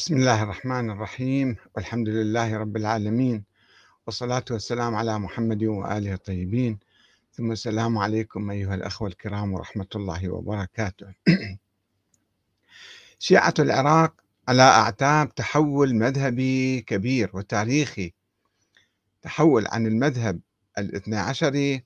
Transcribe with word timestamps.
بسم 0.00 0.16
الله 0.16 0.42
الرحمن 0.42 0.90
الرحيم 0.90 1.56
والحمد 1.76 2.08
لله 2.08 2.56
رب 2.56 2.76
العالمين 2.76 3.44
والصلاة 4.06 4.44
والسلام 4.50 4.94
على 4.94 5.18
محمد 5.18 5.64
وآله 5.64 6.14
الطيبين. 6.14 6.78
ثم 7.32 7.52
السلام 7.52 7.98
عليكم 7.98 8.50
أيها 8.50 8.74
الأخوة 8.74 9.08
الكرام 9.08 9.52
ورحمة 9.52 9.86
الله 9.96 10.28
وبركاته. 10.28 11.14
شيعة 13.18 13.54
العراق 13.58 14.14
على 14.48 14.62
أعتاب 14.62 15.34
تحول 15.34 15.94
مذهبي 15.94 16.80
كبير 16.80 17.30
وتاريخي 17.34 18.12
تحول 19.22 19.66
عن 19.66 19.86
المذهب 19.86 20.40
الاثنى 20.78 21.16
عشري 21.16 21.84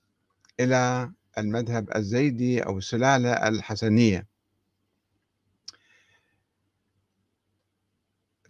إلى 0.60 1.10
المذهب 1.38 1.96
الزيدي 1.96 2.60
أو 2.60 2.78
السلالة 2.78 3.32
الحسنية. 3.48 4.33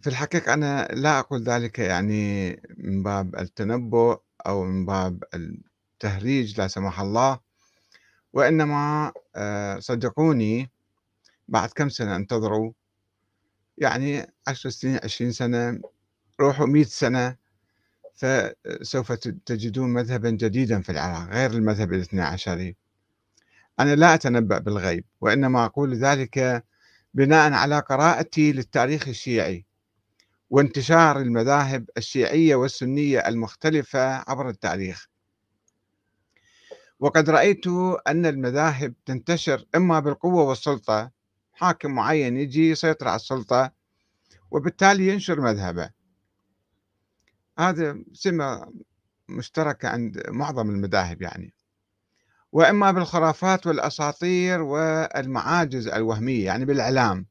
في 0.05 0.11
الحقيقة 0.11 0.53
أنا 0.53 0.87
لا 0.93 1.19
أقول 1.19 1.43
ذلك 1.43 1.79
يعني 1.79 2.49
من 2.77 3.03
باب 3.03 3.35
التنبؤ 3.35 4.19
أو 4.47 4.63
من 4.63 4.85
باب 4.85 5.23
التهريج 5.33 6.61
لا 6.61 6.67
سمح 6.67 6.99
الله 6.99 7.39
وإنما 8.33 9.11
آه، 9.35 9.79
صدقوني 9.79 10.71
بعد 11.47 11.69
كم 11.69 11.89
سنة 11.89 12.15
انتظروا 12.15 12.71
يعني 13.77 14.27
عشر 14.47 14.69
سنين 14.69 14.99
عشرين 15.03 15.31
سنة 15.31 15.79
روحوا 16.39 16.65
مئة 16.67 16.83
سنة 16.83 17.35
فسوف 18.15 19.11
تجدون 19.45 19.89
مذهبا 19.89 20.29
جديدا 20.29 20.81
في 20.81 20.91
العراق 20.91 21.29
غير 21.29 21.51
المذهب 21.51 21.93
الاثنى 21.93 22.21
عشري 22.21 22.75
أنا 23.79 23.95
لا 23.95 24.13
أتنبأ 24.13 24.57
بالغيب 24.57 25.05
وإنما 25.21 25.65
أقول 25.65 25.95
ذلك 25.95 26.63
بناء 27.13 27.53
على 27.53 27.79
قراءتي 27.79 28.51
للتاريخ 28.51 29.07
الشيعي. 29.07 29.65
وانتشار 30.49 31.19
المذاهب 31.19 31.89
الشيعية 31.97 32.55
والسنية 32.55 33.19
المختلفة 33.19 34.23
عبر 34.29 34.49
التاريخ. 34.49 35.07
وقد 36.99 37.29
رأيت 37.29 37.67
أن 38.07 38.25
المذاهب 38.25 38.93
تنتشر 39.05 39.65
إما 39.75 39.99
بالقوة 39.99 40.43
والسلطة 40.43 41.11
حاكم 41.53 41.91
معين 41.91 42.37
يجي 42.37 42.69
يسيطر 42.69 43.07
على 43.07 43.15
السلطة 43.15 43.71
وبالتالي 44.51 45.07
ينشر 45.07 45.41
مذهبه. 45.41 45.89
هذا 47.59 48.03
سمة 48.13 48.73
مشتركة 49.29 49.89
عند 49.89 50.23
معظم 50.29 50.69
المذاهب 50.69 51.21
يعني. 51.21 51.53
وإما 52.51 52.91
بالخرافات 52.91 53.67
والأساطير 53.67 54.61
والمعاجز 54.61 55.87
الوهمية 55.87 56.45
يعني 56.45 56.65
بالإعلام. 56.65 57.25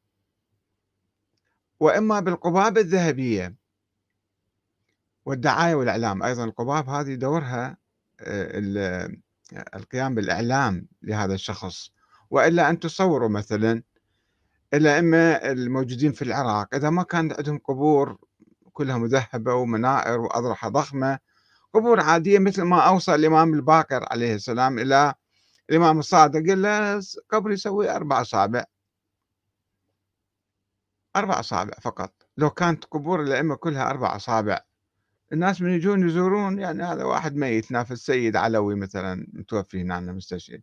وإما 1.80 2.20
بالقباب 2.20 2.78
الذهبية 2.78 3.55
والدعاية 5.27 5.75
والإعلام. 5.75 6.22
أيضا 6.22 6.44
القباب 6.44 6.89
هذه 6.89 7.14
دورها 7.14 7.77
آه، 8.20 9.08
القيام 9.75 10.14
بالإعلام 10.14 10.86
لهذا 11.02 11.34
الشخص. 11.34 11.91
وإلا 12.30 12.70
أن 12.70 12.80
تصوروا 12.80 13.28
مثلا 13.28 13.83
الأئمة 14.75 15.19
الموجودين 15.33 16.12
في 16.12 16.22
العراق 16.22 16.75
إذا 16.75 16.91
ما 16.91 17.02
كان 17.02 17.33
عندهم 17.33 17.58
قبور 17.58 18.19
كلها 18.72 18.98
مذهبة 18.98 19.55
ومنائر 19.55 20.20
وأضرحة 20.20 20.69
ضخمة 20.69 21.19
قبور 21.75 22.00
عادية 22.00 22.39
مثل 22.39 22.62
ما 22.62 22.80
أوصى 22.80 23.14
الإمام 23.14 23.55
الباقر 23.55 24.06
عليه 24.11 24.34
السلام 24.34 24.78
إلى 24.78 25.14
الإمام 25.70 25.98
الصادق 25.98 26.48
قال 26.48 26.62
له 26.62 27.02
قبر 27.30 27.50
يسوي 27.50 27.91
أربع 27.91 28.20
أصابع. 28.20 28.64
أربع 31.16 31.40
أصابع 31.40 31.74
فقط 31.82 32.12
لو 32.36 32.50
كانت 32.50 32.84
قبور 32.84 33.22
الأئمة 33.22 33.56
كلها 33.56 33.90
أربع 33.90 34.16
أصابع. 34.16 34.60
الناس 35.32 35.62
من 35.62 35.70
يجون 35.70 36.08
يزورون 36.08 36.58
يعني 36.58 36.82
هذا 36.82 37.04
واحد 37.04 37.36
ميت 37.36 37.72
نافذ 37.72 37.92
السيد 37.92 38.36
علوي 38.36 38.74
مثلا 38.74 39.27
متوفي 39.33 39.80
هنا 39.80 40.00
مستشهد 40.00 40.62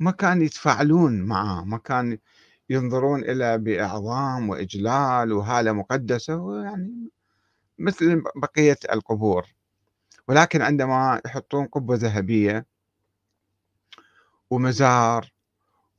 ما 0.00 0.10
كان 0.10 0.42
يتفاعلون 0.42 1.22
معه 1.22 1.64
ما 1.64 1.78
كان 1.78 2.18
ينظرون 2.70 3.22
إلى 3.22 3.58
بإعظام 3.58 4.50
وإجلال 4.50 5.32
وهالة 5.32 5.72
مقدسة 5.72 6.36
ويعني 6.36 7.10
مثل 7.78 8.22
بقية 8.36 8.78
القبور. 8.92 9.46
ولكن 10.28 10.62
عندما 10.62 11.20
يحطون 11.26 11.66
قبة 11.66 11.94
ذهبية 11.94 12.66
ومزار 14.50 15.32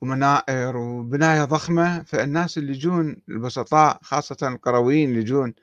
ومنائر 0.01 0.77
وبناية 0.77 1.43
ضخمة 1.43 2.03
فالناس 2.03 2.57
اللي 2.57 2.71
يجون 2.71 3.21
البسطاء 3.29 3.99
خاصة 4.03 4.47
القرويين 4.47 5.09
اللي 5.09 5.19
يجون 5.19 5.53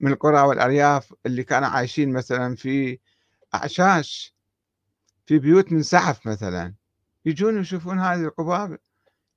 من 0.00 0.12
القرى 0.12 0.40
والأرياف 0.40 1.14
اللي 1.26 1.44
كانوا 1.44 1.68
عايشين 1.68 2.12
مثلا 2.12 2.56
في 2.56 2.98
أعشاش 3.54 4.34
في 5.26 5.38
بيوت 5.38 5.72
من 5.72 5.82
سعف 5.82 6.26
مثلا 6.26 6.74
يجون 7.24 7.60
يشوفون 7.60 7.98
هذه 7.98 8.24
القباب 8.24 8.78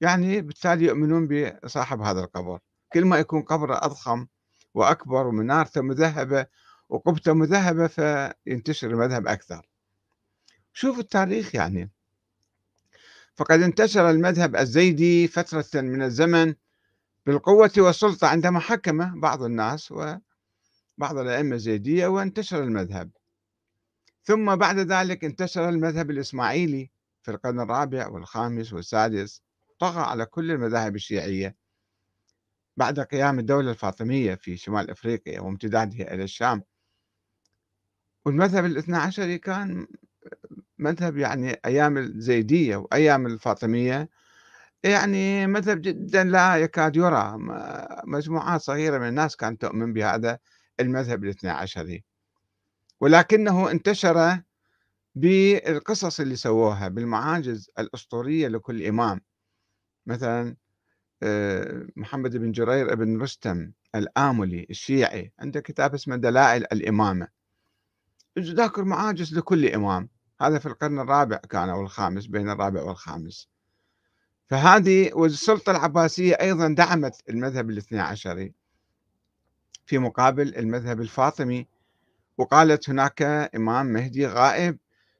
يعني 0.02 0.42
بالتالي 0.42 0.86
يؤمنون 0.86 1.28
بصاحب 1.28 2.02
هذا 2.02 2.20
القبر. 2.20 2.60
كل 2.94 3.06
ما 3.06 3.18
يكون 3.18 3.42
قبره 3.42 3.76
أضخم 3.86 4.28
وأكبر 4.74 5.28
ومنارته 5.28 5.82
مذهبة 5.82 6.46
وقبته 6.90 7.34
مذهبة 7.34 7.88
فينتشر 7.88 8.90
المذهب 8.90 9.28
أكثر. 9.28 9.68
شوفوا 10.74 11.02
التاريخ 11.02 11.56
يعني. 11.56 11.92
فقد 13.36 13.62
انتشر 13.62 14.10
المذهب 14.10 14.56
الزيدي 14.56 15.28
فترة 15.28 15.82
من 15.82 16.02
الزمن 16.02 16.56
بالقوة 17.26 17.72
والسلطة 17.78 18.28
عندما 18.28 18.60
حكم 18.60 19.20
بعض 19.20 19.44
الناس 19.44 19.92
وبعض 19.92 21.18
الأئمة 21.18 21.56
الزيدية 21.56 22.08
وانتشر 22.08 22.64
المذهب. 22.64 23.12
ثم 24.24 24.56
بعد 24.56 24.80
ذلك 24.80 25.24
انتشر 25.24 25.70
المذهب 25.70 26.12
الإسماعيلي 26.12 26.92
في 27.24 27.32
القرن 27.32 27.60
الرابع 27.60 28.08
والخامس 28.08 28.74
والسادس 28.74 29.42
طغى 29.80 30.02
على 30.02 30.26
كل 30.26 30.52
المذاهب 30.52 30.96
الشيعية 30.96 31.56
بعد 32.78 33.00
قيام 33.00 33.40
الدولة 33.40 33.72
الفاطمية 33.72 34.36
في 34.36 34.58
شمال 34.58 34.90
أفريقيا 34.90 35.40
وامتدادها 35.42 36.14
إلى 36.14 36.24
الشام. 36.24 36.64
والمذهب 38.26 38.66
الاثنى 38.66 38.98
عشري 38.98 39.38
كان 39.38 39.88
مذهب 40.80 41.18
يعني 41.18 41.60
أيام 41.66 41.98
الزيدية 41.98 42.76
وأيام 42.76 43.26
الفاطمية 43.26 44.10
يعني 44.84 45.48
مذهب 45.48 45.82
جدا 45.82 46.24
لا 46.24 46.56
يكاد 46.58 46.96
يرى 46.96 47.38
مجموعات 48.08 48.62
صغيرة 48.62 48.98
من 48.98 49.08
الناس 49.08 49.36
كانت 49.36 49.62
تؤمن 49.62 49.94
بهذا 49.94 50.40
المذهب 50.80 51.24
الاثنى 51.24 51.50
عشري 51.50 52.04
ولكنه 53.02 53.72
انتشر 53.72 54.42
بالقصص 55.16 56.20
اللي 56.20 56.36
سووها 56.36 56.88
بالمعاجز 56.88 57.70
الأسطورية 57.80 58.48
لكل 58.48 58.84
إمام. 58.84 59.22
مثلا 60.06 60.56
آه، 61.24 61.88
محمد 61.96 62.38
بن 62.38 62.52
جرير 62.52 62.96
بن 62.96 63.22
رستم 63.22 63.72
الآملي 63.96 64.68
الشيعي 64.70 65.32
عنده 65.40 65.60
كتاب 65.60 65.94
اسمه 65.94 66.16
دلائل 66.16 66.64
الإمامة. 66.72 67.28
ذاكر 68.40 68.84
معاجز 68.84 69.38
لكل 69.38 69.66
إمام. 69.66 70.10
هذا 70.42 70.60
في 70.60 70.66
القرن 70.66 71.00
الرابع 71.00 71.38
كان 71.38 71.70
أو 71.70 71.82
الخامس 71.82 72.26
بين 72.26 72.50
الرابع 72.50 72.84
والخامس. 72.84 73.50
فهذه 74.48 75.14
والسلطة 75.14 75.72
العباسية 75.72 76.34
أيضا 76.34 76.68
دعمت 76.68 77.30
المذهب 77.30 77.70
الاثنى 77.70 78.00
عشري 78.00 78.54
في 79.86 79.98
مقابل 79.98 80.56
المذهب 80.56 81.02
الفاطمي 81.02 81.68
وقالت 82.38 82.90
هناك 82.90 83.22
إمام 83.56 83.86
مهدي 83.86 84.28
غائب 84.28 84.78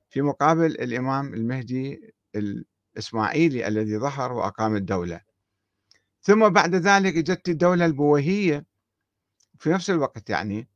في 0.10 0.22
مقابل 0.22 0.66
الإمام 0.66 1.34
المهدي 1.34 2.14
الإسماعيلي 2.36 3.68
الذي 3.68 3.98
ظهر 3.98 4.34
وأقام 4.34 4.76
الدولة. 4.76 5.22
ثم 6.22 6.50
بعد 6.50 6.76
ذلك 6.76 7.14
جت 7.14 7.50
الدولة 7.50 7.86
البويهية 7.86 8.66
في 9.60 9.70
نفس 9.70 9.90
الوقت 9.90 10.30
يعني 10.30 10.68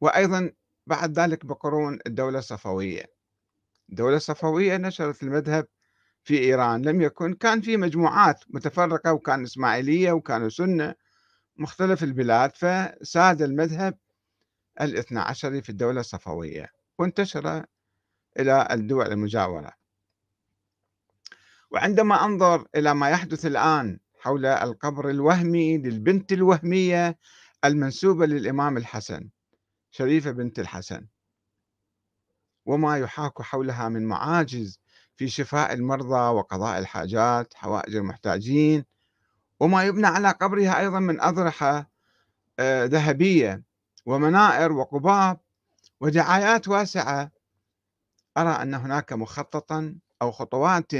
وأيضا 0.00 0.52
بعد 0.86 1.18
ذلك 1.18 1.46
بقرون 1.46 1.98
الدولة 2.06 2.38
الصفوية. 2.38 3.15
الدولة 3.90 4.16
الصفوية 4.16 4.76
نشرت 4.76 5.22
المذهب 5.22 5.66
في 6.24 6.38
إيران. 6.38 6.82
لم 6.82 7.00
يكن 7.00 7.34
كان 7.34 7.60
في 7.60 7.76
مجموعات 7.76 8.44
متفرقة 8.48 9.12
وكان 9.12 9.42
إسماعيلية 9.42 10.12
وكانوا 10.12 10.48
سنة 10.48 10.94
مختلف 11.56 12.02
البلاد 12.02 12.56
فساد 12.56 13.42
المذهب 13.42 13.98
الاثنى 14.80 15.20
عشري 15.20 15.62
في 15.62 15.68
الدولة 15.68 16.00
الصفوية 16.00 16.70
وانتشر 16.98 17.64
إلى 18.38 18.68
الدول 18.70 19.06
المجاورة. 19.06 19.72
وعندما 21.70 22.24
أنظر 22.24 22.66
إلى 22.76 22.94
ما 22.94 23.10
يحدث 23.10 23.46
الآن 23.46 23.98
حول 24.20 24.46
القبر 24.46 25.10
الوهمي 25.10 25.78
للبنت 25.78 26.32
الوهمية 26.32 27.18
المنسوبة 27.64 28.26
للإمام 28.26 28.76
الحسن 28.76 29.28
شريفة 29.90 30.30
بنت 30.30 30.58
الحسن 30.58 31.06
وما 32.66 32.98
يحاك 32.98 33.42
حولها 33.42 33.88
من 33.88 34.06
معاجز 34.06 34.80
في 35.16 35.28
شفاء 35.28 35.72
المرضى 35.72 36.34
وقضاء 36.34 36.78
الحاجات 36.78 37.54
حوائج 37.54 37.96
المحتاجين 37.96 38.84
وما 39.60 39.84
يبنى 39.84 40.06
على 40.06 40.30
قبرها 40.30 40.80
أيضا 40.80 40.98
من 41.00 41.20
أضرحة 41.20 41.90
آه، 42.58 42.84
ذهبية 42.84 43.62
ومنائر 44.06 44.72
وقباب 44.72 45.40
ودعايات 46.00 46.68
واسعة. 46.68 47.30
أرى 48.38 48.50
أن 48.62 48.74
هناك 48.74 49.12
مخططا 49.12 49.98
أو 50.22 50.32
خطوات 50.32 50.92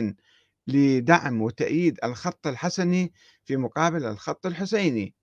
لدعم 0.66 1.42
وتأييد 1.42 1.98
الخط 2.04 2.46
الحسني 2.46 3.12
في 3.44 3.56
مقابل 3.56 4.04
الخط 4.04 4.46
الحسيني. 4.46 5.14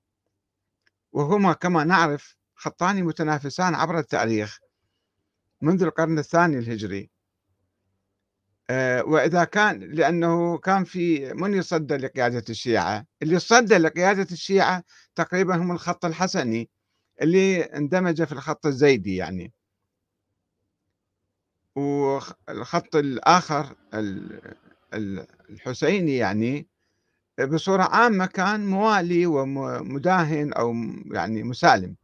وهما 1.11 1.53
كما 1.53 1.83
نعرف 1.83 2.35
خطان 2.55 3.03
متنافسان 3.03 3.75
عبر 3.75 3.99
التاريخ 3.99 4.59
منذ 5.63 5.83
القرن 5.83 6.19
الثاني 6.19 6.57
الهجري. 6.57 7.09
آه، 8.69 9.03
وإذا 9.03 9.43
كان 9.43 9.79
لأنه 9.79 10.57
كان 10.57 10.83
في 10.83 11.33
من 11.33 11.53
يصدى 11.53 11.97
لقيادة 11.97 12.43
الشيعة؟ 12.49 13.05
اللي 13.21 13.39
صدى 13.39 13.77
لقيادة 13.77 14.27
الشيعة 14.31 14.83
تقريبا 15.15 15.55
هم 15.55 15.71
الخط 15.71 16.05
الحسني 16.05 16.69
اللي 17.21 17.61
اندمج 17.61 18.23
في 18.23 18.31
الخط 18.31 18.65
الزيدي 18.65 19.15
يعني. 19.15 19.53
والخط 21.75 22.95
الآخر 22.95 23.75
الحسيني 25.49 26.17
يعني 26.17 26.67
بصورة 27.49 27.83
عامة 27.83 28.25
كان 28.25 28.65
موالي 28.65 29.25
ومداهن 29.25 30.53
أو 30.53 30.73
يعني 31.11 31.43
مسالم. 31.43 31.95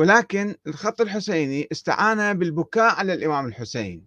ولكن 0.00 0.54
الخط 0.66 1.00
الحسيني 1.00 1.68
استعان 1.72 2.38
بالبكاء 2.38 2.94
على 2.94 3.14
الإمام 3.14 3.46
الحسين 3.46 4.06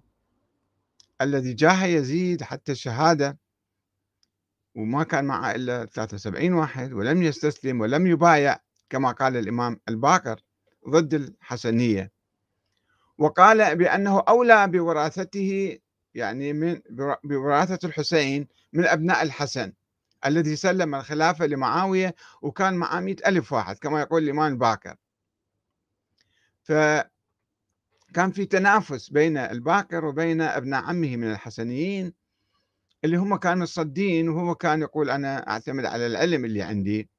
الذي 1.22 1.54
جاه 1.54 1.86
يزيد 1.86 2.44
حتى 2.44 2.72
الشهادة 2.72 3.38
وما 4.76 5.04
كان 5.04 5.26
معه 5.26 5.56
إلا 5.56 5.86
73 5.86 6.54
واحد 6.54 6.94
ولم 6.94 7.24
يستسلم 7.24 7.82
ولم 7.82 8.08
يبايع 8.08 8.60
كما 8.90 9.12
قال 9.12 9.38
الإمام 9.38 9.80
الباقر 9.90 10.42
ضد 10.90 11.14
الحسنية. 11.14 12.12
وقال 13.18 13.76
بأنه 13.76 14.20
أولى 14.20 14.68
بوراثته 14.68 15.78
يعني 16.14 16.54
من 16.54 16.80
بوراثة 17.24 17.88
الحسين 17.88 18.48
من 18.74 18.86
أبناء 18.86 19.24
الحسن 19.24 19.74
الذي 20.26 20.56
سلم 20.56 20.96
الخلافة 20.96 21.46
لمعاوية 21.46 22.16
وكان 22.42 22.74
معه 22.74 23.00
مئة 23.00 23.30
ألف 23.30 23.54
واحد 23.54 23.78
كما 23.78 24.02
يقول 24.02 24.24
الإمام 24.24 24.54
الباكر 24.54 24.96
فكان 26.64 28.32
في 28.32 28.46
تنافس 28.46 29.10
بين 29.10 29.38
الباكر 29.38 30.06
وبين 30.06 30.42
ابناء 30.42 30.84
عمه 30.84 31.16
من 31.16 31.32
الحسنيين 31.32 32.14
اللي 33.04 33.18
هم 33.18 33.36
كانوا 33.36 33.64
الصدين 33.64 34.30
وهو 34.30 34.56
كان 34.56 34.82
يقول 34.82 35.10
أنا 35.10 35.50
أعتمد 35.50 35.86
على 35.86 36.08
العلم 36.08 36.46
اللي 36.46 36.62
عندي. 36.62 37.10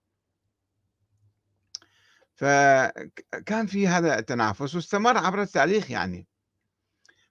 فكان 2.34 3.66
في 3.66 3.88
هذا 3.88 4.18
التنافس 4.18 4.74
واستمر 4.74 5.18
عبر 5.18 5.42
التاريخ 5.42 5.90
يعني. 5.90 6.26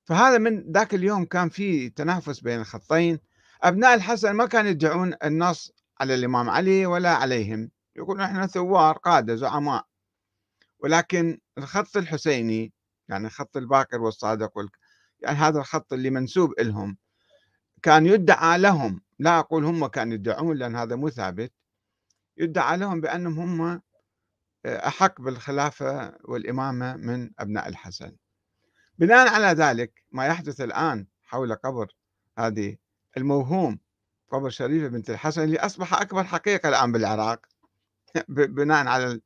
فهذا 0.06 0.38
من 0.38 0.72
ذاك 0.72 0.94
اليوم 0.94 1.26
كان 1.26 1.50
في 1.50 1.90
تنافس 1.90 2.40
بين 2.40 2.60
الخطين. 2.60 3.20
أبناء 3.64 3.94
الحسن 3.94 4.32
ما 4.32 4.46
كانوا 4.46 4.72
يدعون 4.72 5.14
النص 5.24 5.72
على 6.00 6.16
الإمام 6.16 6.50
علي 6.50 6.86
ولا 6.86 7.10
عليهم. 7.10 7.72
يقولون 7.96 8.22
إحنا 8.22 8.48
ثوار 8.48 8.98
قادة 8.98 9.36
زعماء. 9.36 9.86
ولكن 10.84 11.40
الخط 11.58 11.98
الحسيني 11.98 12.74
يعني 13.10 13.30
خط 13.30 13.58
الباقر 13.58 14.02
والصادق 14.02 14.58
وال... 14.58 14.70
يعني 15.20 15.38
هذا 15.38 15.60
الخط 15.60 15.94
اللي 15.94 16.10
منسوب 16.10 16.60
لهم 16.60 16.98
كان 17.82 18.06
يدعى 18.06 18.58
لهم. 18.58 19.02
لا 19.20 19.40
أقول 19.40 19.66
هم 19.66 19.88
كانوا 19.88 20.14
يدعون 20.14 20.58
لأن 20.58 20.76
هذا 20.76 20.96
مو 20.96 21.10
ثابت. 21.10 21.54
يدعى 22.38 22.78
لهم 22.78 23.02
بأنهم 23.02 23.40
هم 23.40 23.82
آه، 24.66 24.88
أحق 24.88 25.22
بالخلافة 25.22 26.18
والإمامة 26.24 26.96
من 26.96 27.32
أبناء 27.40 27.68
الحسن. 27.68 28.16
بناء 29.00 29.28
على 29.28 29.48
ذلك 29.48 30.04
ما 30.12 30.26
يحدث 30.26 30.62
الآن 30.62 31.08
حول 31.24 31.56
قبر 31.56 31.96
هذه 32.38 32.78
الموهوم 33.18 33.80
قبر 34.32 34.50
شريفة 34.50 34.88
بنت 34.88 35.10
الحسن 35.10 35.44
اللي 35.44 35.60
أصبح 35.60 35.94
أكبر 35.94 36.24
حقيقة 36.24 36.70
الآن 36.70 36.92
بالعراق. 36.92 37.46
بناء 38.28 38.88
على 38.88 39.22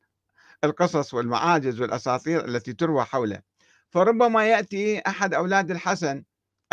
القصص 0.63 1.13
والمعاجز 1.13 1.81
والأساطير 1.81 2.45
التي 2.45 2.73
تروى 2.73 3.03
حوله. 3.03 3.41
فربما 3.89 4.47
يأتي 4.47 4.99
أحد 4.99 5.33
أولاد 5.33 5.71
الحسن 5.71 6.23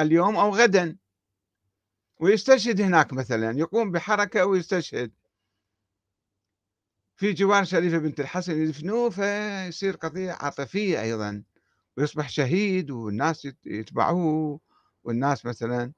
اليوم 0.00 0.36
أو 0.36 0.50
غدا 0.50 0.96
ويستشهد 2.20 2.80
هناك 2.80 3.12
مثلا 3.12 3.58
يقوم 3.58 3.90
بحركة 3.90 4.46
ويستشهد. 4.46 5.12
في 7.16 7.32
جوار 7.32 7.64
شريفة 7.64 7.98
بنت 7.98 8.20
الحسن 8.20 8.62
يدفنوه 8.62 9.10
فيصير 9.10 9.96
قضية 9.96 10.32
عاطفية 10.32 11.02
أيضا 11.02 11.42
ويصبح 11.96 12.28
شهيد 12.28 12.90
والناس 12.90 13.48
يتبعوه 13.66 14.60
والناس 15.04 15.46
مثلا 15.46 15.92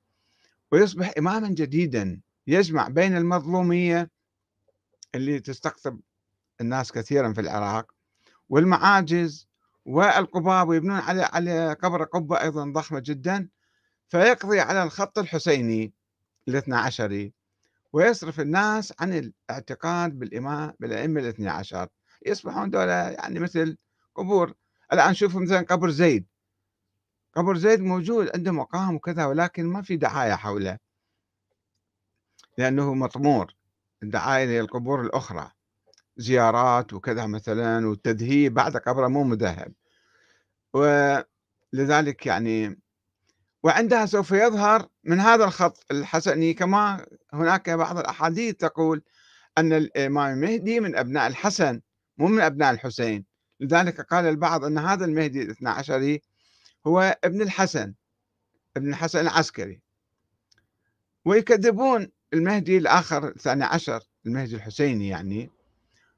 ويصبح 0.73 1.13
إماما 1.19 1.49
جديدا. 1.49 2.21
يجمع 2.47 2.89
بين 2.89 3.17
المظلومية 3.17 4.11
اللي 5.15 5.41
تستقطب 5.41 6.01
الناس 6.61 6.93
كثيرا 6.93 7.33
في 7.33 7.41
العراق 7.41 7.93
والمعاجز 8.49 9.49
والقباب 9.85 10.69
ويبنون 10.69 10.97
على 10.97 11.23
على 11.23 11.73
قبر 11.73 12.05
قبة 12.05 12.43
أيضا 12.43 12.65
ضخمة 12.73 13.03
جدا 13.05 13.49
فيقضي 14.09 14.61
على 14.61 14.83
الخط 14.83 15.19
الحسيني 15.19 15.93
الاثنى 16.49 16.77
عشري 16.77 17.33
ويصرف 17.93 18.41
الناس 18.41 18.93
عن 19.01 19.13
الاعتقاد 19.13 20.19
بالإمام 20.19 20.73
بالأئمة 20.81 21.21
الاثنى 21.21 21.49
عشر. 21.49 21.89
يصبحون 22.27 22.71
دولة 22.71 22.93
يعني 22.93 23.41
مثل 23.41 23.77
قبور. 24.15 24.55
الآن 24.93 25.15
شوفوا 25.15 25.41
مثلا 25.41 25.61
قبر 25.61 25.91
زيد. 25.91 26.27
قبر 27.37 27.57
زيد 27.57 27.81
موجود 27.81 28.31
عنده 28.35 28.53
مقام 28.53 28.95
وكذا 28.95 29.27
ولكن 29.27 29.67
ما 29.67 29.83
في 29.83 29.97
دعاية 29.97 30.33
حوله. 30.33 30.79
لأنه 32.59 32.95
مطمور. 32.95 33.55
الدعاية 34.03 34.61
للقبور 34.61 35.01
الأخرى. 35.01 35.51
زيارات 36.17 36.93
وكذا 36.93 37.27
مثلا 37.27 37.89
والتذهيب 37.89 38.55
بعد 38.55 38.77
قبره 38.77 39.09
مو 39.09 39.25
مذهب. 39.25 39.73
ولذلك 40.75 42.27
يعني 42.27 42.81
وعندها 43.63 44.07
سوف 44.07 44.31
يظهر 44.31 44.89
من 45.05 45.21
هذا 45.21 45.45
الخط 45.45 45.85
الحسني 45.91 46.55
كما 46.55 47.07
هناك 47.33 47.71
بعض 47.71 47.99
الأحاديث 47.99 48.55
تقول 48.55 49.03
أن 49.59 49.73
الإمام 49.73 50.33
المهدي 50.33 50.81
من 50.81 50.97
أبناء 50.97 51.27
الحسن 51.27 51.81
مو 52.19 52.27
من 52.27 52.41
أبناء 52.41 52.71
الحسين. 52.71 53.25
لذلك 53.61 54.01
قال 54.01 54.27
البعض 54.27 54.65
أن 54.65 54.79
هذا 54.79 55.05
المهدي 55.05 55.43
الاثنى 55.43 55.69
عشري 55.69 56.23
هو 56.87 57.19
ابن 57.25 57.43
الحسن 57.43 57.95
ابن 58.77 58.89
الحسن 58.89 59.21
العسكري. 59.21 59.81
ويكذبون 61.25 62.09
المهدي 62.33 62.79
الآخر 62.79 63.29
الثاني 63.29 63.65
عشر 63.65 64.01
المهدي 64.27 64.57
الحسيني 64.57 65.09
يعني. 65.09 65.56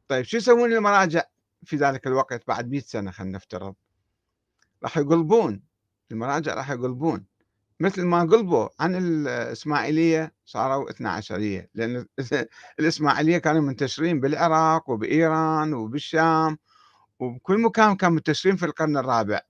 طيب 0.08 0.24
شو 0.24 0.36
يسوون 0.36 0.72
المراجع 0.72 1.22
في 1.64 1.76
ذلك 1.76 2.06
الوقت 2.06 2.42
بعد 2.48 2.70
100 2.70 2.80
سنة؟ 2.80 3.10
خلينا 3.10 3.36
نفترض. 3.36 3.74
راح 4.82 4.98
يقلبون 4.98 5.62
المراجع 6.12 6.54
راح 6.54 6.70
يقلبون. 6.70 7.26
مثل 7.80 8.04
ما 8.04 8.20
قلبوا 8.20 8.68
عن 8.80 8.94
الإسماعيلية 8.96 10.32
صاروا 10.44 10.90
12 10.90 11.66
لأن 11.74 12.06
الإسماعيلية 12.80 13.38
كانوا 13.38 13.60
منتشرين 13.60 14.20
بالعراق 14.20 14.90
وبإيران 14.90 15.74
وبالشام 15.74 16.58
وبكل 17.18 17.60
مكان 17.60 17.96
كانوا 17.96 18.14
منتشرين 18.14 18.56
في 18.56 18.66
القرن 18.66 18.96
الرابع. 18.96 19.40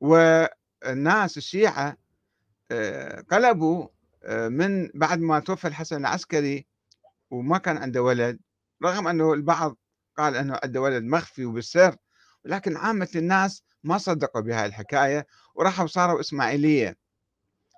والناس 0.00 1.36
الشيعة 1.36 1.96
آه، 2.70 3.20
قلبوا 3.20 3.88
آه، 4.24 4.48
من 4.48 4.88
بعد 4.94 5.20
ما 5.20 5.40
توفى 5.40 5.68
الحسن 5.68 5.96
العسكري 5.96 6.66
وما 7.30 7.58
كان 7.58 7.76
عنده 7.76 8.02
ولد 8.02 8.38
رغم 8.84 9.08
أنه 9.08 9.32
البعض 9.32 9.76
قال 10.16 10.36
أنه 10.36 10.60
عنده 10.64 10.80
ولد 10.80 11.04
مخفي 11.04 11.44
وبالسر 11.44 11.96
ولكن 12.44 12.76
عامة 12.76 13.08
الناس 13.16 13.62
ما 13.84 13.98
صدقوا 13.98 14.40
بهاي 14.40 14.66
الحكاية 14.66 15.26
وراحوا 15.54 15.86
صاروا 15.86 16.20
إسماعيلية. 16.20 16.96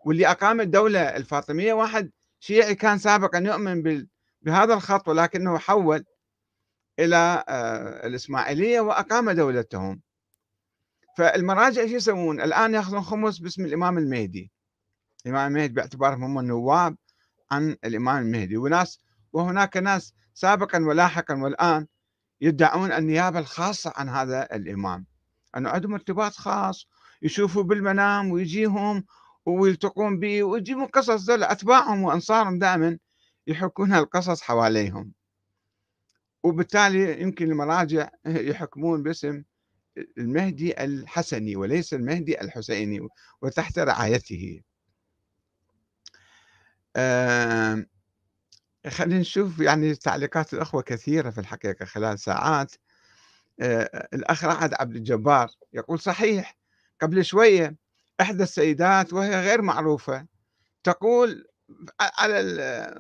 واللي 0.07 0.27
أقام 0.27 0.61
الدولة 0.61 1.01
الفاطمية 1.01 1.73
واحد 1.73 2.11
شيعي 2.41 2.75
كان 2.75 2.99
سابقا 2.99 3.39
يؤمن 3.39 4.07
بهذا 4.43 4.75
الخط 4.75 5.09
ولكنه 5.09 5.59
حول 5.59 6.05
إلى 6.99 7.45
آه، 7.49 8.07
الإسماعيلية 8.07 8.81
وأقام 8.81 9.31
دولتهم. 9.31 10.01
فالمراجع 11.19 11.87
شو 11.87 11.95
يسوون؟ 11.95 12.41
الآن 12.41 12.75
يأخذون 12.75 13.03
خمس 13.03 13.39
باسم 13.39 13.65
الإمام 13.65 13.99
المهدي. 13.99 14.53
الإمام 15.27 15.57
المهدي 15.57 15.73
باعتبارهم 15.73 16.25
هم 16.25 16.39
النواب 16.39 16.97
عن 17.51 17.77
الإمام 17.85 18.23
المهدي. 18.23 18.57
وناس 18.57 19.01
وهناك 19.33 19.77
ناس 19.77 20.15
سابقا 20.35 20.79
ولاحقا 20.79 21.35
والآن 21.35 21.87
يدعون 22.41 22.93
النيابة 22.93 23.39
الخاصة 23.39 23.93
عن 23.97 24.09
هذا 24.09 24.43
الإمام. 24.57 25.07
أنه 25.57 25.71
عندهم 25.71 25.95
ارتباط 25.95 26.33
خاص 26.33 26.87
يشوفوا 27.23 27.63
بالمنام 27.63 28.31
ويجيهم 28.31 29.05
ويلتقون 29.47 30.19
به 30.19 30.43
ويجيبون 30.43 30.87
قصص 30.87 31.31
ذول 31.31 31.43
أتباعهم 31.45 32.03
وأنصارهم 32.03 32.59
دائما 32.59 32.99
يحكون 33.47 33.93
القصص 33.93 34.43
حواليهم. 34.43 35.13
وبالتالي 36.43 37.23
يمكن 37.23 37.51
المراجع 37.51 38.09
يحكمون 38.27 39.03
باسم 39.03 39.43
المهدي 40.19 40.85
الحسني 40.85 41.57
وليس 41.57 41.95
المهدي 41.95 42.41
الحسيني 42.41 43.09
وتحت 43.43 43.79
رعايته. 43.79 44.61
خلينا 48.89 49.21
نشوف 49.21 49.61
يعني 49.61 49.95
تعليقات 49.95 50.55
الأخوة 50.55 50.83
كثيرة 50.83 51.31
في 51.31 51.39
الحقيقة 51.39 51.85
خلال 51.85 52.19
ساعات. 52.19 52.73
آه 53.61 54.09
الأخ 54.15 54.45
رعد 54.45 54.75
عبد 54.75 54.97
الجبار 54.97 55.49
يقول 55.73 56.01
صحيح 56.01 56.59
قبل 57.03 57.25
شوية 57.25 57.77
إحدى 58.21 58.43
السيدات 58.43 59.13
وهي 59.13 59.41
غير 59.43 59.63
معروفة 59.63 60.27
تقول 60.85 61.47
على 62.01 62.41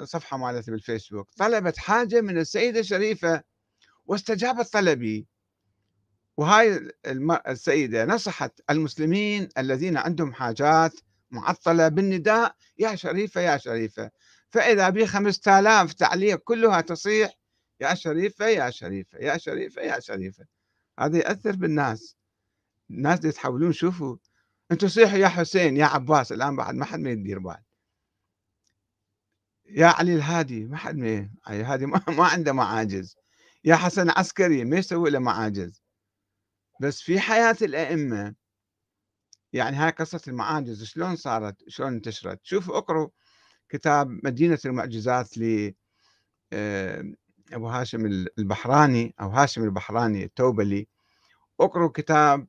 الصفحة 0.02 0.36
مالتي 0.36 0.70
بالفيسبوك 0.70 1.28
طلبت 1.38 1.78
حاجة 1.78 2.20
من 2.20 2.38
السيدة 2.38 2.80
الشريفة 2.80 3.42
واستجابت 4.06 4.72
طلبي 4.72 5.26
وهاي 6.36 6.88
السيدة 7.48 8.04
نصحت 8.04 8.60
المسلمين 8.70 9.48
الذين 9.58 9.96
عندهم 9.96 10.32
حاجات 10.34 10.92
معطلة 11.30 11.88
بالنداء 11.88 12.54
يا 12.78 12.94
شريفة 12.94 13.40
يا 13.40 13.56
شريفة. 13.58 14.10
فإذا 14.52 15.06
خمسة 15.06 15.58
آلاف 15.58 15.92
تعليق 15.92 16.38
كلها 16.38 16.80
تصيح 16.80 17.34
يا 17.80 17.94
شريفة 17.94 18.46
يا 18.46 18.70
شريفة 18.70 19.18
يا 19.18 19.38
شريفة 19.38 19.82
يا 19.82 20.00
شريفة. 20.00 20.44
هذا 20.98 21.18
يأثر 21.18 21.56
بالناس. 21.56 22.16
الناس 22.90 23.24
يتحولون 23.24 23.72
شوفوا. 23.72 24.16
أنتم 24.72 24.88
صيحوا 24.88 25.18
يا 25.18 25.28
حسين 25.28 25.76
يا 25.76 25.84
عباس 25.84 26.32
الآن 26.32 26.56
بعد 26.56 26.74
ما 26.74 26.84
حد 26.84 27.00
ما 27.00 27.10
يدير 27.10 27.38
بعد. 27.38 27.62
يا 29.66 29.86
علي 29.86 30.14
الهادي 30.14 30.64
ما 30.64 30.76
حد 30.76 30.96
ما 30.96 31.30
الهادي 31.50 31.86
ما, 31.92 32.02
ما 32.08 32.24
عنده 32.24 32.52
معاجز. 32.52 33.16
يا 33.64 33.76
حسن 33.76 34.10
عسكري 34.10 34.64
ما 34.64 34.76
يسوي 34.78 35.10
له 35.10 35.18
معاجز. 35.18 35.82
بس 36.80 37.00
في 37.00 37.20
حياة 37.20 37.56
الأئمة 37.62 38.34
يعني 39.52 39.76
هاي 39.76 39.90
قصة 39.90 40.20
المعاجز 40.28 40.84
شلون 40.84 41.16
صارت؟ 41.16 41.56
شلون 41.68 41.94
انتشرت؟ 41.94 42.40
شوفوا 42.42 42.78
اقروا 42.78 43.08
كتاب 43.72 44.20
مدينة 44.24 44.58
المعجزات 44.64 45.38
ل 45.38 45.72
أبو 47.52 47.68
هاشم 47.68 48.06
البحراني 48.38 49.14
أو 49.20 49.28
هاشم 49.28 49.64
البحراني 49.64 50.24
التوبلي 50.24 50.88
اقروا 51.60 51.90
كتاب 51.94 52.46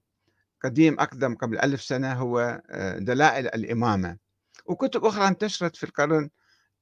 قديم 0.64 1.00
أقدم 1.00 1.36
قبل 1.36 1.60
ألف 1.60 1.82
سنة 1.82 2.14
هو 2.14 2.62
آه، 2.70 2.98
دلائل 3.00 3.48
الإمامة. 3.48 4.18
وكتب 4.66 5.06
أخرى 5.06 5.28
انتشرت 5.28 5.76
في 5.76 5.84
القرن 5.84 6.30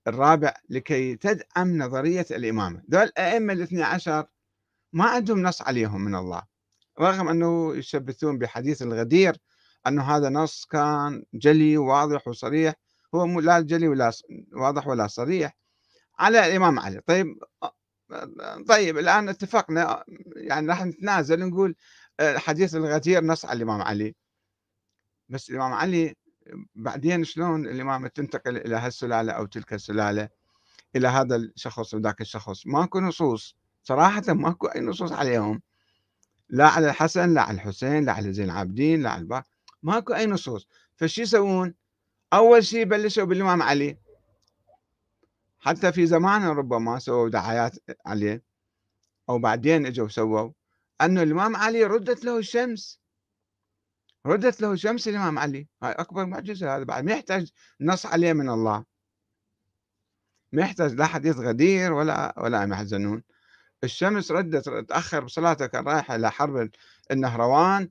الرابع 0.07 0.53
لكي 0.69 1.15
تدعم 1.15 1.77
نظرية 1.77 2.25
الإمامة. 2.31 2.81
دول 2.87 3.01
الأئمة 3.01 3.53
الاثني 3.53 3.83
عشر 3.83 4.25
ما 4.93 5.05
عندهم 5.05 5.41
نص 5.43 5.61
عليهم 5.61 6.01
من 6.01 6.15
الله 6.15 6.41
رغم 6.99 7.27
أنه 7.27 7.75
يشبثون 7.75 8.37
بحديث 8.37 8.81
الغدير 8.81 9.37
أنه 9.87 10.03
هذا 10.03 10.29
نص 10.29 10.65
كان 10.65 11.23
جلي 11.33 11.77
وواضح 11.77 12.27
وصريح 12.27 12.73
هو 13.15 13.39
لا 13.39 13.59
جلي 13.59 13.87
ولا 13.87 14.11
واضح 14.53 14.87
ولا 14.87 15.07
صريح 15.07 15.57
على 16.19 16.45
الإمام 16.45 16.79
علي. 16.79 17.01
طيب 17.07 17.43
طيب 18.67 18.97
الآن 18.97 19.29
اتفقنا 19.29 20.03
يعني 20.35 20.67
راح 20.67 20.85
نتنازل 20.85 21.39
نقول 21.39 21.75
حديث 22.21 22.75
الغدير 22.75 23.23
نص 23.23 23.45
على 23.45 23.57
الإمام 23.57 23.81
علي. 23.81 24.15
بس 25.29 25.49
الإمام 25.49 25.73
علي 25.73 26.15
بعدين 26.75 27.23
شلون 27.23 27.65
الإمامة 27.65 28.07
تنتقل 28.07 28.57
إلى 28.57 28.75
هالسلالة 28.75 29.31
أو 29.31 29.45
تلك 29.45 29.73
السلالة؟ 29.73 30.29
إلى 30.95 31.07
هذا 31.07 31.35
الشخص 31.35 31.93
وذاك 31.93 32.21
الشخص. 32.21 32.67
ماكو 32.67 32.99
نصوص. 32.99 33.55
صراحة 33.83 34.23
ماكو 34.27 34.67
أي 34.67 34.81
نصوص 34.81 35.11
عليهم. 35.11 35.61
لا 36.49 36.67
على 36.67 36.89
الحسن 36.89 37.33
لا 37.33 37.41
على 37.41 37.55
الحسين 37.55 38.05
لا 38.05 38.11
على 38.11 38.33
زين 38.33 38.45
العابدين 38.45 39.01
لا 39.01 39.09
على 39.09 39.43
ماكو 39.83 40.13
أي 40.13 40.25
نصوص. 40.25 40.67
فشي 40.95 41.21
يسوون؟ 41.21 41.73
أول 42.33 42.65
شيء 42.65 42.85
بلشوا 42.85 43.23
بالإمام 43.23 43.61
علي 43.61 43.97
حتى 45.59 45.91
في 45.91 46.05
زمانه 46.05 46.53
ربما 46.53 46.99
سووا 46.99 47.29
دعايات 47.29 47.77
عليه 48.05 48.43
أو 49.29 49.39
بعدين 49.39 49.85
إجوا 49.85 50.07
سووا 50.07 50.51
أنه 51.01 51.23
الإمام 51.23 51.55
علي 51.55 51.83
ردت 51.83 52.25
له 52.25 52.37
الشمس. 52.37 52.99
ردت 54.25 54.61
له 54.61 54.75
شمس 54.75 55.07
الإمام 55.07 55.39
علي. 55.39 55.67
هاي 55.83 55.91
أكبر 55.91 56.25
معجزة 56.25 56.75
هذا 56.75 56.83
بعد 56.83 57.03
ما 57.03 57.11
يحتاج 57.11 57.51
نص 57.81 58.05
عليه 58.05 58.33
من 58.33 58.49
الله. 58.49 58.85
ما 60.51 60.61
يحتاج 60.61 60.93
لا 60.93 61.05
حديث 61.05 61.37
غدير 61.37 61.93
ولا 61.93 62.33
ولا 62.37 62.65
محزنون 62.65 63.23
الشمس 63.83 64.31
ردت 64.31 64.69
تأخر 64.69 65.23
بصلاته 65.23 65.67
كان 65.67 65.85
رايح 65.87 66.11
إلى 66.11 66.31
حرب 66.31 66.69
النهروان 67.11 67.89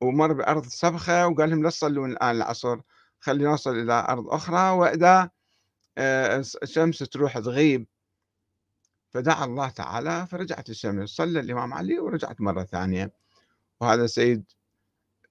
ومر 0.00 0.32
بأرض 0.32 0.66
سبخة 0.66 1.26
وقال 1.28 1.50
لهم 1.50 1.62
لا 1.62 1.70
تصلون 1.70 2.10
الآن 2.10 2.36
العصر. 2.36 2.80
خلي 3.22 3.44
نوصل 3.44 3.78
إلى 3.78 4.06
أرض 4.08 4.28
أخرى 4.28 4.70
وإذا 4.70 5.30
آه، 5.98 6.44
الشمس 6.62 6.98
تروح 6.98 7.38
تغيب 7.38 7.86
فدعا 9.10 9.44
الله 9.44 9.68
تعالى 9.68 10.26
فرجعت 10.26 10.70
الشمس 10.70 11.08
صلى 11.10 11.40
الإمام 11.40 11.74
علي 11.74 11.98
ورجعت 11.98 12.40
مرة 12.40 12.64
ثانية. 12.64 13.12
وهذا 13.80 14.06
سيد 14.06 14.44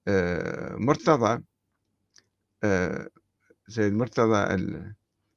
آه، 0.08 0.76
مرتضى 0.76 1.42
آه، 2.64 3.08
سيد 3.68 3.92
مرتضى 3.92 4.54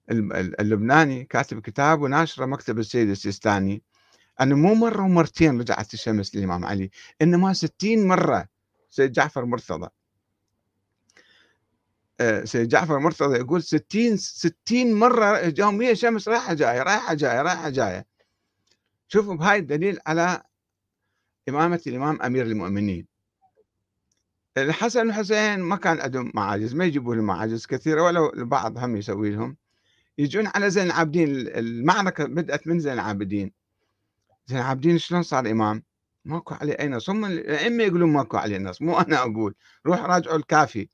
اللبناني 0.10 1.24
كاتب 1.26 1.60
كتاب 1.62 2.02
وناشره 2.02 2.46
مكتب 2.46 2.80
السيد 2.80 3.10
السيستاني. 3.10 3.84
أنه 4.42 4.56
مو 4.56 4.74
مرة 4.76 5.04
ومرتين 5.04 5.60
رجعت 5.60 5.94
الشمس 5.94 6.36
للإمام 6.36 6.66
علي 6.66 6.92
إنما 7.22 7.54
ستين 7.54 8.08
مرة 8.08 8.48
سيد 8.90 9.12
جعفر 9.12 9.46
مرتضى. 9.46 9.90
سيد 12.44 12.68
جعفر 12.68 13.00
مرتضى 13.00 13.38
يقول 13.38 13.64
ستين 13.64 14.18
ستين 14.18 14.94
مرة 14.94 15.54
يومية 15.58 15.94
شمس 15.94 16.28
رايحة 16.28 16.54
جاية 16.54 16.84
رايحة 16.84 17.14
جاية 17.14 17.42
رايحة 17.42 17.70
جاية. 17.70 18.06
شوفوا 19.08 19.36
بهاي 19.36 19.60
الدليل 19.60 20.00
على 20.08 20.44
إمامة 21.50 21.82
الإمام 21.88 22.22
أمير 22.22 22.46
المؤمنين. 22.46 23.08
الحسن 24.58 25.08
والحسين 25.08 25.60
ما 25.60 25.76
كان 25.76 26.00
عندهم 26.00 26.32
معاجز 26.36 26.76
ما 26.76 26.86
يجيبوا 26.86 27.16
لهم 27.16 27.26
معاجز 27.26 27.66
كثيرة 27.66 28.04
ولو 28.04 28.30
البعض 28.30 28.78
هم 28.78 28.96
يسوي 28.96 29.30
لهم. 29.30 29.58
يجون 30.18 30.48
على 30.48 30.70
زين 30.70 30.86
العابدين 30.86 31.30
المعركة 31.48 32.26
بدأت 32.26 32.68
من 32.68 32.80
زين 32.80 32.94
العابدين. 32.94 33.52
زين 34.48 34.58
العابدين 34.58 34.98
شلون 34.98 35.24
صار 35.24 35.52
إمام؟ 35.52 35.84
ماكو 36.26 36.54
عليه 36.54 36.74
أي 36.74 36.88
نص. 36.88 37.10
هم 37.10 37.26
الأئمة 37.26 37.84
يقولون 37.84 38.14
ماكو 38.14 38.38
عليه 38.38 38.58
نص 38.58 38.82
مو 38.82 39.00
أنا 39.00 39.18
أقول. 39.18 39.56
روح 39.86 40.00
راجعوا 40.00 40.38
الكافي. 40.38 40.90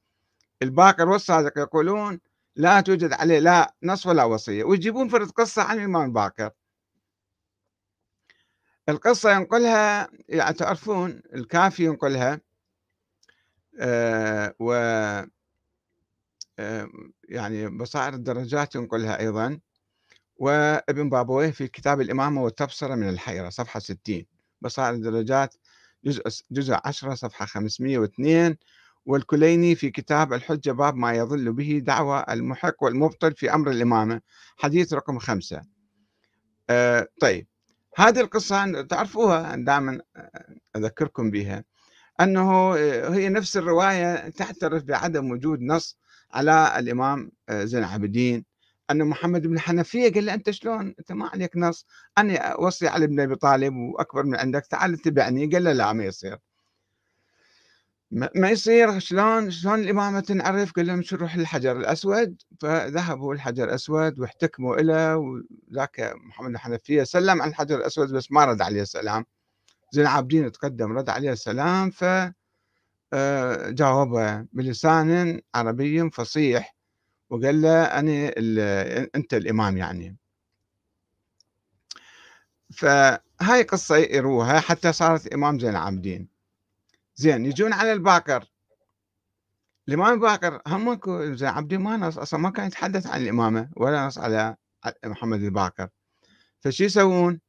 الباقر 0.62 1.10
والصادق 1.10 1.58
يقولون 1.58 2.20
لا 2.56 2.82
توجد 2.82 3.14
عليه 3.14 3.40
لا 3.40 3.76
نص 3.84 4.06
ولا 4.06 4.24
وصية. 4.24 4.64
ويجيبون 4.64 5.08
فرد 5.10 5.32
قصة 5.32 5.62
عن 5.64 5.78
الإمام 5.78 6.06
الباقر 6.06 6.52
القصة 8.90 9.32
ينقلها 9.32 10.10
يعني 10.30 10.54
تعرفون 10.54 11.22
الكافي 11.36 11.86
ينقلها 11.86 12.42
آه، 13.80 14.56
و 14.60 14.74
آه، 16.60 16.90
يعني 17.30 17.70
بصائر 17.70 18.14
الدرجات 18.14 18.76
ينقلها 18.76 19.20
أيضا. 19.20 19.60
وابن 20.36 21.10
بابويه 21.10 21.52
في 21.52 21.68
كتاب 21.68 22.02
الإمامة 22.02 22.44
والتبصرة 22.44 22.96
من 22.96 23.10
الحيرة 23.10 23.50
صفحة 23.50 23.80
60 23.80 24.26
بصائر 24.62 24.94
الدرجات 24.94 25.56
جزء 26.06 26.24
جزء 26.52 26.78
10 26.86 27.16
صفحة 27.16 27.46
502 27.46 28.58
والكليني 29.06 29.76
في 29.76 29.90
كتاب 29.92 30.34
الحجة 30.34 30.72
باب 30.72 30.96
ما 30.96 31.14
يظل 31.14 31.54
به 31.54 31.82
دعوى 31.86 32.26
المحق 32.30 32.84
والمبطل 32.84 33.34
في 33.36 33.54
أمر 33.54 33.72
الإمامة 33.72 34.22
حديث 34.58 34.94
رقم 34.94 35.20
خمسة. 35.20 35.62
آه 36.70 37.08
طيب 37.22 37.48
هذه 37.98 38.20
القصة 38.20 38.82
تعرفوها 38.82 39.56
دائما 39.56 40.02
أذكركم 40.76 41.32
بها 41.32 41.64
أنه 42.22 42.78
آه، 42.78 43.10
هي 43.10 43.30
نفس 43.30 43.58
الرواية 43.58 44.30
تعترف 44.30 44.84
بعدم 44.84 45.32
وجود 45.32 45.62
نص 45.62 45.98
على 46.34 46.80
الإمام 46.80 47.32
آه، 47.50 47.64
زين 47.64 47.80
العابدين 47.80 48.46
أن 48.92 49.06
محمد 49.06 49.48
بن 49.48 49.56
الحنفية 49.56 50.14
قال 50.14 50.26
له 50.26 50.34
أنت 50.34 50.50
شلون؟ 50.50 50.96
أنت 51.00 51.12
ما 51.12 51.28
عليك 51.28 51.58
نص. 51.58 51.86
أنا 52.18 52.38
أوصي 52.38 52.88
علي 52.88 53.08
بن 53.08 53.20
أبي 53.20 53.36
طالب 53.36 53.76
وأكبر 53.76 54.24
من 54.24 54.36
عندك 54.36 54.66
تعال 54.68 54.94
اتبعني 54.94 55.46
قال 55.48 55.64
له 55.64 55.72
لا 55.74 55.94
ما 55.94 56.06
يصير. 56.06 56.38
ما 58.12 58.50
يصير 58.50 59.00
شلون 59.00 59.52
شلون 59.52 59.80
الإمامة 59.80 60.20
تنعرف؟ 60.20 60.72
قال 60.72 60.88
لهم 60.88 61.02
شو 61.02 61.16
نروح 61.16 61.38
للحجر 61.38 61.78
الأسود؟ 61.78 62.42
فذهبوا 62.62 63.34
الحجر 63.34 63.64
الأسود 63.64 64.20
واحتكموا 64.20 64.76
إلى 64.76 65.14
وذاك 65.14 66.14
محمد 66.16 66.52
الحنفية 66.52 67.04
سلم 67.04 67.42
على 67.42 67.50
الحجر 67.50 67.78
الأسود 67.78 68.14
بس 68.14 68.32
ما 68.32 68.46
رد 68.46 68.62
عليه 68.62 68.82
السلام. 68.82 69.26
زين 69.92 70.04
العابدين 70.04 70.52
تقدم 70.52 70.98
رد 70.98 71.10
عليه 71.10 71.32
السلام 71.32 71.90
ف 71.90 72.06
آه، 73.14 73.70
جاوبه 73.70 74.42
بلسان 74.54 75.42
عربي 75.56 76.10
فصيح 76.10 76.76
وقال 77.30 77.62
له 77.62 77.84
أنا 77.84 78.34
أنت 79.16 79.34
الإمام 79.34 79.78
يعني. 79.78 80.18
فهاي 82.74 83.64
قصة 83.64 83.96
يروها 83.98 84.60
حتى 84.60 84.94
صارت 84.94 85.34
إمام 85.34 85.60
زين 85.60 85.70
العابدين 85.70 86.31
زين 87.22 87.46
يجون 87.46 87.74
على 87.74 87.94
الباكر 87.94 88.46
الإمام 89.88 90.14
الباكر 90.14 90.62
هم 90.68 90.86
ماكو 90.86 91.34
زين 91.34 91.50
العابدين 91.50 91.82
ما 91.82 91.98
نص 91.98 92.18
أصلا 92.18 92.40
ما 92.40 92.50
كان 92.50 92.68
يتحدث 92.68 93.08
عن 93.08 93.22
الإمامة 93.22 93.70
ولا 93.76 94.08
نص 94.08 94.18
على 94.18 94.56
محمد 95.06 95.44
الباكر 95.44 95.90
فشو 96.60 96.84
يسوون؟ 96.84 97.40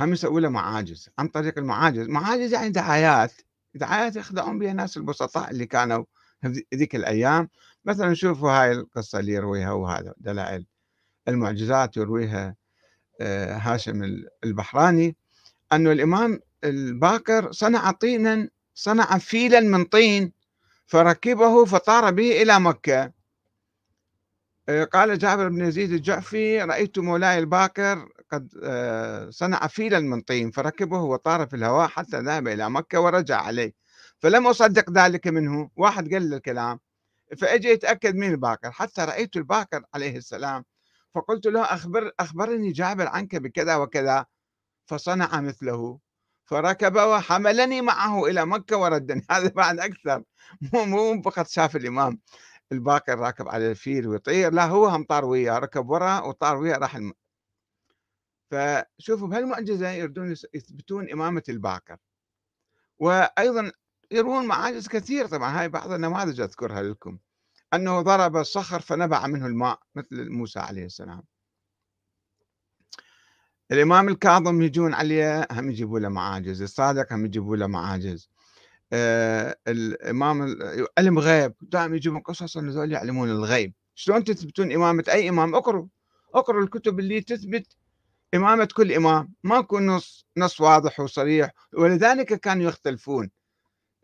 هم 0.00 0.12
يسوون 0.12 0.42
له 0.42 0.48
معاجز 0.48 1.08
عن 1.18 1.28
طريق 1.28 1.58
المعاجز. 1.58 2.08
معاجز 2.08 2.52
يعني 2.52 2.68
دعايات 2.68 3.32
دعايات 3.74 4.16
يخدعون 4.16 4.58
بها 4.58 4.70
الناس 4.70 4.96
البسطاء 4.96 5.50
اللي 5.50 5.66
كانوا 5.66 6.04
ذيك 6.74 6.96
الأيام. 6.96 7.48
مثلا 7.84 8.14
شوفوا 8.14 8.50
هاي 8.50 8.72
القصة 8.72 9.18
اللي 9.18 9.32
يرويها 9.32 9.72
وهذا 9.72 10.14
دلائل 10.16 10.66
المعجزات 11.28 11.96
يرويها 11.96 12.56
آه، 13.20 13.56
هاشم 13.56 14.24
البحراني 14.44 15.16
أنه 15.72 15.92
الإمام 15.92 16.40
الباكر 16.64 17.52
صنع 17.52 17.90
طينا 17.90 18.48
صنع 18.74 19.18
فيلا 19.18 19.60
من 19.60 19.84
طين 19.84 20.32
فركبه 20.86 21.64
فطار 21.64 22.10
به 22.10 22.42
إلى 22.42 22.60
مكة. 22.60 23.12
آه، 24.68 24.84
قال 24.84 25.18
جابر 25.18 25.48
بن 25.48 25.64
يزيد 25.64 25.92
الجعفي 25.92 26.62
رأيت 26.62 26.98
مولاي 26.98 27.38
الباكر 27.38 28.08
قد 28.32 28.52
آه، 28.62 29.30
صنع 29.30 29.66
فيلا 29.66 30.00
من 30.00 30.20
طين 30.20 30.50
فركبه 30.50 30.98
وطار 30.98 31.46
في 31.46 31.56
الهواء 31.56 31.88
حتى 31.88 32.18
ذهب 32.20 32.48
إلى 32.48 32.70
مكة 32.70 33.00
ورجع 33.00 33.40
عليه. 33.40 33.74
فلم 34.18 34.46
أصدق 34.46 34.90
ذلك 34.90 35.26
منه. 35.26 35.70
واحد 35.76 36.14
قال 36.14 36.34
الكلام. 36.34 36.80
فأجي 37.38 37.68
يتأكد 37.68 38.14
من 38.14 38.30
الباكر؟ 38.30 38.70
حتى 38.72 39.02
رأيت 39.02 39.36
الباكر 39.36 39.82
عليه 39.94 40.16
السلام. 40.16 40.64
فقلت 41.14 41.46
له 41.46 41.62
أخبر 41.62 42.12
أخبرني 42.20 42.72
جابر 42.72 43.06
عنك 43.06 43.36
بكذا 43.36 43.76
وكذا. 43.76 44.26
فصنع 44.86 45.40
مثله. 45.40 45.98
فركب 46.46 46.96
وحملني 46.96 47.80
معه 47.80 48.26
إلى 48.26 48.46
مكة 48.46 48.76
وردني. 48.76 49.26
هذا 49.30 49.48
بعد 49.48 49.78
أكثر. 49.80 50.24
مو 50.72 50.84
مو 50.84 51.22
فقط 51.22 51.46
شاف 51.48 51.76
الإمام 51.76 52.20
الباكر 52.72 53.18
راكب 53.18 53.48
على 53.48 53.70
الفيل 53.70 54.08
ويطير 54.08 54.52
لا 54.52 54.66
هو 54.66 54.86
هم 54.86 55.04
طار 55.04 55.24
وياه 55.24 55.58
ركب 55.58 55.90
وراه 55.90 56.26
وطار 56.28 56.56
وياه 56.56 56.78
راح 56.78 56.96
الم... 56.96 57.12
فشوفوا 58.50 59.28
بهالمعجزة 59.28 59.90
يردون 59.90 60.34
يثبتون 60.54 61.10
إمامة 61.12 61.42
الباكر 61.48 61.96
وأيضا 62.98 63.72
يروون 64.10 64.46
معاجز 64.46 64.88
كثير. 64.88 65.26
طبعا 65.26 65.60
هاي 65.60 65.68
بعض 65.68 65.92
النماذج 65.92 66.40
أذكرها 66.40 66.82
لكم. 66.82 67.18
أنه 67.74 68.02
ضرب 68.02 68.36
الصخر 68.36 68.80
فنبع 68.80 69.26
منه 69.26 69.46
الماء 69.46 69.80
مثل 69.94 70.30
موسى 70.30 70.58
عليه 70.58 70.84
السلام. 70.84 71.22
الإمام 73.74 74.08
الكاظم 74.08 74.62
يجون 74.62 74.94
عليه 74.94 75.46
هم 75.50 75.70
يجيبوا 75.70 75.98
له 75.98 76.08
معاجز 76.08 76.62
الصادق 76.62 77.12
هم 77.12 77.24
يجيبوا 77.26 77.56
له 77.56 77.66
معاجز. 77.66 78.28
آه 78.92 79.56
الإمام 79.68 80.56
علم 80.98 81.18
غيب 81.18 81.54
دائما 81.62 81.96
يجيبون 81.96 82.20
قصص 82.20 82.56
أن 82.56 82.68
هذول 82.68 82.92
يعلمون 82.92 83.30
الغيب. 83.30 83.72
شلون 83.94 84.24
تثبتون 84.24 84.72
إمامة 84.72 85.04
أي 85.08 85.28
إمام؟ 85.28 85.54
اقروا 85.54 85.86
اقروا 86.34 86.62
الكتب 86.62 86.98
اللي 86.98 87.20
تثبت 87.20 87.66
إمامة 88.34 88.68
كل 88.76 88.92
إمام. 88.92 89.32
ماكو 89.44 89.80
نص 89.80 90.26
نص 90.36 90.60
واضح 90.60 91.00
وصريح. 91.00 91.50
ولذلك 91.72 92.40
كانوا 92.40 92.68
يختلفون. 92.68 93.30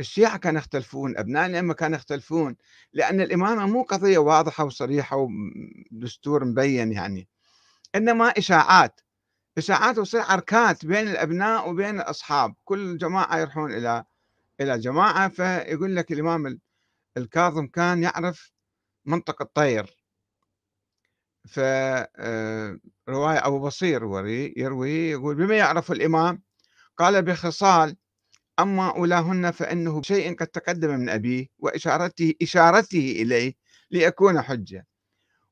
الشيعة 0.01 0.37
كانوا 0.37 0.61
يختلفون 0.61 1.19
أبناء 1.19 1.47
الأئمة 1.47 1.75
كانوا 1.75 1.97
يختلفون. 1.97 2.57
لأن 2.93 3.21
الإمامة 3.21 3.67
مو 3.67 3.83
قضية 3.83 4.19
واضحة 4.19 4.65
وصريحة 4.65 5.29
ودستور 5.93 6.45
مبين 6.45 6.93
يعني. 6.93 7.29
إنما 7.95 8.29
إشاعات. 8.29 9.01
إشاعات 9.59 9.99
وتصير 9.99 10.21
عركات 10.21 10.87
بين 10.87 11.09
الأبناء 11.09 11.71
وبين 11.71 12.01
الأصحاب. 12.01 12.55
كل 12.65 12.99
جماعة 12.99 13.39
يروحون 13.39 13.73
إلى 13.73 14.05
إلى 14.61 14.79
جماعة 14.79 15.29
فيقول 15.29 15.97
لك 15.97 16.13
الإمام 16.13 16.59
الكاظم 17.17 17.67
كان 17.67 18.03
يعرف 18.03 18.53
منطق 19.05 19.43
الطير. 19.43 19.97
فرواية 21.49 22.09
آه، 22.19 23.47
أبو 23.47 23.61
بصير 23.61 24.03
يروي 24.57 25.11
يقول 25.11 25.35
بما 25.35 25.57
يعرف 25.57 25.93
الإمام؟ 25.93 26.43
قال 26.97 27.23
بخصال 27.23 27.97
أما 28.59 28.91
أولاهن 28.91 29.51
فإنه 29.51 30.03
شيء 30.03 30.35
قد 30.37 30.47
تقدم 30.47 30.91
من 30.91 31.09
أبيه 31.09 31.47
وإشارته 31.59 32.35
إشارته 32.43 33.17
إليه 33.23 33.55
ليكون 33.91 34.43
حجة. 34.43 34.87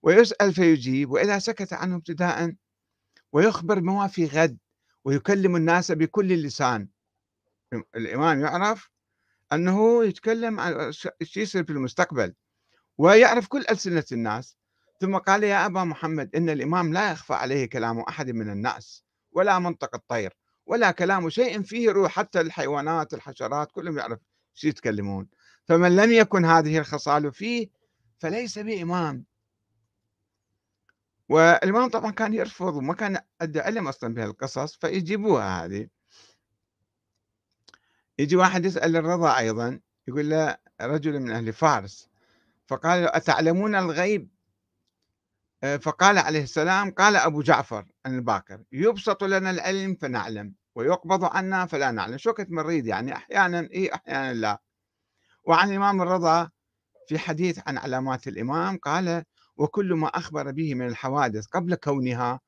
ويسأل 0.02 0.54
فيجيب 0.54 1.10
وإذا 1.10 1.38
سكت 1.38 1.72
عنه 1.72 1.96
ابتداء 1.96 2.54
ويخبر 3.32 3.80
ما 3.80 4.06
في 4.06 4.26
غد 4.26 4.58
ويكلم 5.04 5.56
الناس 5.56 5.92
بكل 5.92 6.32
اللسان 6.32 6.88
الإمام 7.96 8.40
يعرف 8.40 8.90
أنه 9.52 10.04
يتكلم 10.04 10.60
عن 10.60 10.92
يصير 11.36 11.64
في 11.64 11.70
المستقبل 11.70 12.34
ويعرف 12.98 13.48
كل 13.48 13.64
ألسنة 13.70 14.04
الناس. 14.12 14.56
ثم 15.00 15.16
قال 15.16 15.44
يا 15.44 15.66
أبا 15.66 15.84
محمد 15.84 16.36
إن 16.36 16.50
الإمام 16.50 16.92
لا 16.92 17.12
يخفى 17.12 17.34
عليه 17.34 17.66
كلام 17.66 18.00
أحد 18.00 18.30
من 18.30 18.50
الناس 18.50 19.04
ولا 19.32 19.58
منطق 19.58 19.94
الطير 19.94 20.36
ولا 20.66 20.90
كلام 20.90 21.30
شيء 21.30 21.62
فيه 21.62 21.90
روح. 21.90 22.12
حتى 22.12 22.40
الحيوانات 22.40 23.14
الحشرات 23.14 23.72
كلهم 23.72 23.98
يعرف 23.98 24.18
شو 24.54 24.68
يتكلمون. 24.68 25.28
فمن 25.64 25.96
لم 25.96 26.12
يكن 26.12 26.44
هذه 26.44 26.78
الخصال 26.78 27.32
فيه 27.32 27.68
فليس 28.18 28.58
بإمام. 28.58 29.24
والإمام 31.28 31.88
طبعا 31.90 32.10
كان 32.10 32.34
يرفض 32.34 32.76
وما 32.76 32.94
كان 32.94 33.20
عنده 33.40 33.62
علم 33.62 33.88
أصلا 33.88 34.14
بهالقصص 34.14 34.76
فيجيبوها 34.76 35.64
هذه. 35.64 35.88
يجي 38.18 38.36
واحد 38.36 38.64
يسأل 38.64 38.96
الرضا 38.96 39.38
أيضا 39.38 39.80
يقول 40.08 40.30
له 40.30 40.56
رجل 40.80 41.20
من 41.20 41.30
أهل 41.30 41.52
فارس. 41.52 42.08
فقال 42.66 43.02
له 43.02 43.08
أتعلمون 43.12 43.74
الغيب؟ 43.74 44.30
آه، 45.62 45.76
فقال 45.76 46.18
عليه 46.18 46.42
السلام 46.42 46.90
قال 46.90 47.16
أبو 47.16 47.42
جعفر 47.42 47.86
الباكر 48.06 48.64
يبسط 48.72 49.24
لنا 49.24 49.50
العلم 49.50 49.94
فنعلم 49.94 50.54
ويقبض 50.74 51.24
عنا 51.24 51.66
فلا 51.66 51.90
نعلم. 51.90 52.18
شو 52.18 52.32
كنت 52.32 52.50
مريد 52.50 52.86
يعني؟ 52.86 53.16
أحيانا 53.16 53.60
إيه 53.60 53.94
أحيانا 53.94 54.34
لا. 54.34 54.60
وعن 55.44 55.70
الإمام 55.70 56.02
الرضا 56.02 56.50
في 57.08 57.18
حديث 57.18 57.60
عن 57.66 57.78
علامات 57.78 58.28
الإمام 58.28 58.76
قال 58.76 59.24
وكل 59.58 59.94
ما 59.94 60.08
أخبر 60.08 60.50
به 60.50 60.74
من 60.74 60.86
الحوادث 60.86 61.46
قبل 61.46 61.74
كونها 61.74 62.40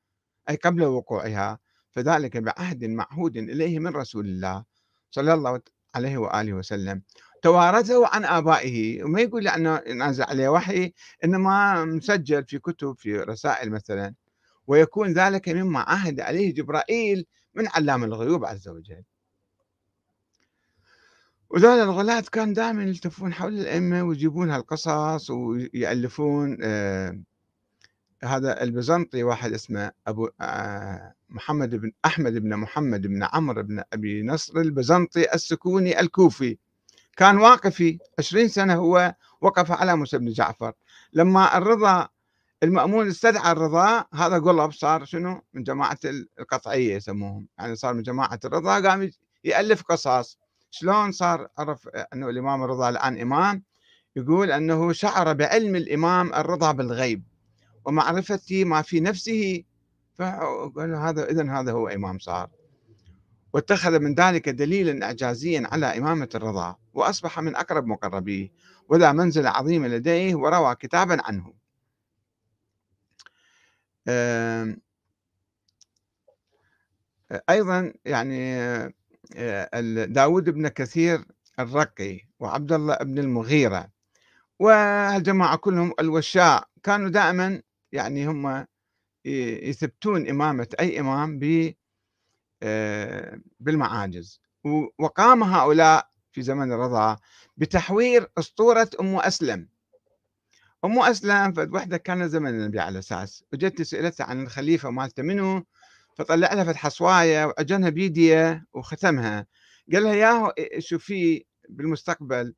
أي 0.49 0.55
قبل 0.55 0.83
وقوعها 0.83 1.59
فذلك 1.91 2.37
بعهد 2.37 2.83
معهود 2.85 3.37
إليه 3.37 3.79
من 3.79 3.95
رسول 3.95 4.25
الله 4.25 4.63
صلى 5.11 5.33
الله 5.33 5.61
عليه 5.95 6.17
وآله 6.17 6.53
وسلم. 6.53 7.01
توارثه 7.41 8.07
عن 8.07 8.25
آبائه 8.25 9.03
وما 9.03 9.21
يقول 9.21 9.47
أنه 9.47 9.79
نازل 9.95 10.23
عليه 10.23 10.49
وحي 10.49 10.93
إنما 11.23 11.85
مسجل 11.85 12.45
في 12.45 12.59
كتب 12.59 12.95
في 12.97 13.19
رسائل 13.19 13.71
مثلا. 13.71 14.15
ويكون 14.67 15.13
ذلك 15.13 15.49
مما 15.49 15.79
عهد 15.79 16.19
عليه 16.19 16.53
جبرائيل 16.53 17.25
من 17.53 17.67
علام 17.67 18.03
الغيوب 18.03 18.45
عز 18.45 18.67
وجل. 18.67 19.03
وذول 21.53 21.79
الغلاة 21.79 22.23
كان 22.31 22.53
دائما 22.53 22.83
يلتفون 22.83 23.33
حول 23.33 23.59
الأئمة 23.59 24.03
ويجيبون 24.03 24.51
هالقصص 24.51 25.29
ويألفون 25.29 26.57
آه 26.63 27.21
هذا 28.23 28.63
البيزنطي 28.63 29.23
واحد 29.23 29.53
اسمه 29.53 29.91
أبو 30.07 30.29
آه 30.41 31.13
محمد 31.29 31.75
بن 31.75 31.91
أحمد 32.05 32.33
بن 32.33 32.55
محمد 32.55 33.01
بن 33.07 33.23
عمرو 33.23 33.63
بن 33.63 33.83
أبي 33.93 34.23
نصر 34.23 34.59
البيزنطي 34.59 35.33
السكوني 35.33 35.99
الكوفي. 35.99 36.57
كان 37.17 37.37
واقفي 37.37 37.99
عشرين 38.19 38.47
سنة 38.47 38.75
هو 38.75 39.15
وقف 39.41 39.71
على 39.71 39.95
موسى 39.95 40.17
بن 40.17 40.31
جعفر. 40.31 40.73
لما 41.13 41.57
الرضا 41.57 42.07
المأمون 42.63 43.07
استدعى 43.07 43.51
الرضا 43.51 44.05
هذا 44.13 44.39
قلب 44.39 44.71
صار 44.71 45.05
شنو؟ 45.05 45.41
من 45.53 45.63
جماعة 45.63 45.99
القطعية 46.39 46.95
يسموهم. 46.95 47.47
يعني 47.59 47.75
صار 47.75 47.93
من 47.93 48.01
جماعة 48.01 48.39
الرضا 48.45 48.89
قام 48.89 49.11
يألف 49.43 49.81
قصص 49.83 50.40
شلون 50.71 51.11
صار 51.11 51.47
عرف 51.57 51.87
أنه 51.87 52.29
الإمام 52.29 52.63
الرضا 52.63 52.89
الآن 52.89 53.21
إمام؟ 53.21 53.63
يقول 54.15 54.51
أنه 54.51 54.93
شعر 54.93 55.33
بعلم 55.33 55.75
الإمام 55.75 56.33
الرضا 56.33 56.71
بالغيب 56.71 57.23
ومعرفة 57.85 58.63
ما 58.63 58.81
في 58.81 58.99
نفسه. 58.99 59.63
فقال 60.15 60.95
هذا 60.95 61.29
إذا 61.29 61.51
هذا 61.59 61.71
هو 61.71 61.87
إمام 61.87 62.19
صار. 62.19 62.49
واتخذ 63.53 63.99
من 63.99 64.15
ذلك 64.15 64.49
دليلا 64.49 65.05
إعجازيا 65.05 65.67
على 65.71 65.97
إمامة 65.97 66.29
الرضا 66.35 66.75
وأصبح 66.93 67.39
من 67.39 67.55
أقرب 67.55 67.85
مقربيه 67.87 68.51
وذا 68.89 69.11
منزل 69.11 69.47
عظيم 69.47 69.85
لديه 69.85 70.35
وروى 70.35 70.75
كتابا 70.75 71.17
عنه. 71.23 71.53
أيضا 77.49 77.93
يعني 78.05 78.61
داود 80.05 80.49
بن 80.49 80.67
كثير 80.67 81.25
الرقي 81.59 82.21
وعبد 82.39 82.71
الله 82.71 82.95
بن 82.95 83.19
المغيرة 83.19 83.89
والجماعة 84.59 85.57
كلهم 85.57 85.93
الوشاء 85.99 86.67
كانوا 86.83 87.09
دائما 87.09 87.61
يعني 87.91 88.27
هم 88.27 88.65
يثبتون 89.25 90.29
إمامة 90.29 90.67
أي 90.79 90.99
إمام 90.99 91.39
آه، 92.63 93.39
بالمعاجز. 93.59 94.41
وقام 94.99 95.43
هؤلاء 95.43 96.09
في 96.31 96.41
زمن 96.41 96.71
الرضا 96.71 97.17
بتحوير 97.57 98.31
أسطورة 98.37 98.89
أم 98.99 99.15
أسلم. 99.15 99.67
أم 100.85 100.99
أسلم 100.99 101.53
فد 101.53 101.73
وحدة 101.73 101.97
كان 101.97 102.27
زمن 102.27 102.49
النبي 102.49 102.79
على 102.79 102.99
أساس 102.99 103.43
وجت 103.53 103.81
سألتها 103.81 104.23
عن 104.23 104.43
الخليفة 104.43 104.89
مالته 104.89 105.23
منه 105.23 105.63
فطلع 106.21 106.53
لها 106.53 106.63
فد 106.63 106.75
حصواية 106.75 107.45
وأجنها 107.45 107.89
بيدية 107.89 108.65
وختمها. 108.73 109.47
قال 109.93 110.03
لها 110.03 110.13
ياهو 110.13 110.53
شوفي 110.79 111.45
بالمستقبل؟ 111.69 112.53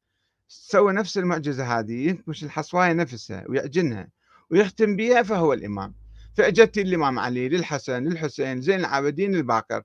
سوى 0.48 0.94
نفس 0.94 1.18
المعجزة 1.18 1.80
هذه 1.80 2.08
ينكمش 2.10 2.44
الحصواية 2.44 2.94
نفسها 2.94 3.46
ويعجنها 3.50 4.08
ويختم 4.50 4.96
بها 4.96 5.24
فهو 5.24 5.54
الإمام. 5.54 5.96
فأجت 6.36 6.78
الإمام 6.78 7.20
علي 7.20 7.50
للحسن 7.50 8.04
للحسين 8.04 8.62
زين 8.62 8.80
العابدين 8.80 9.36
الباقر 9.36 9.84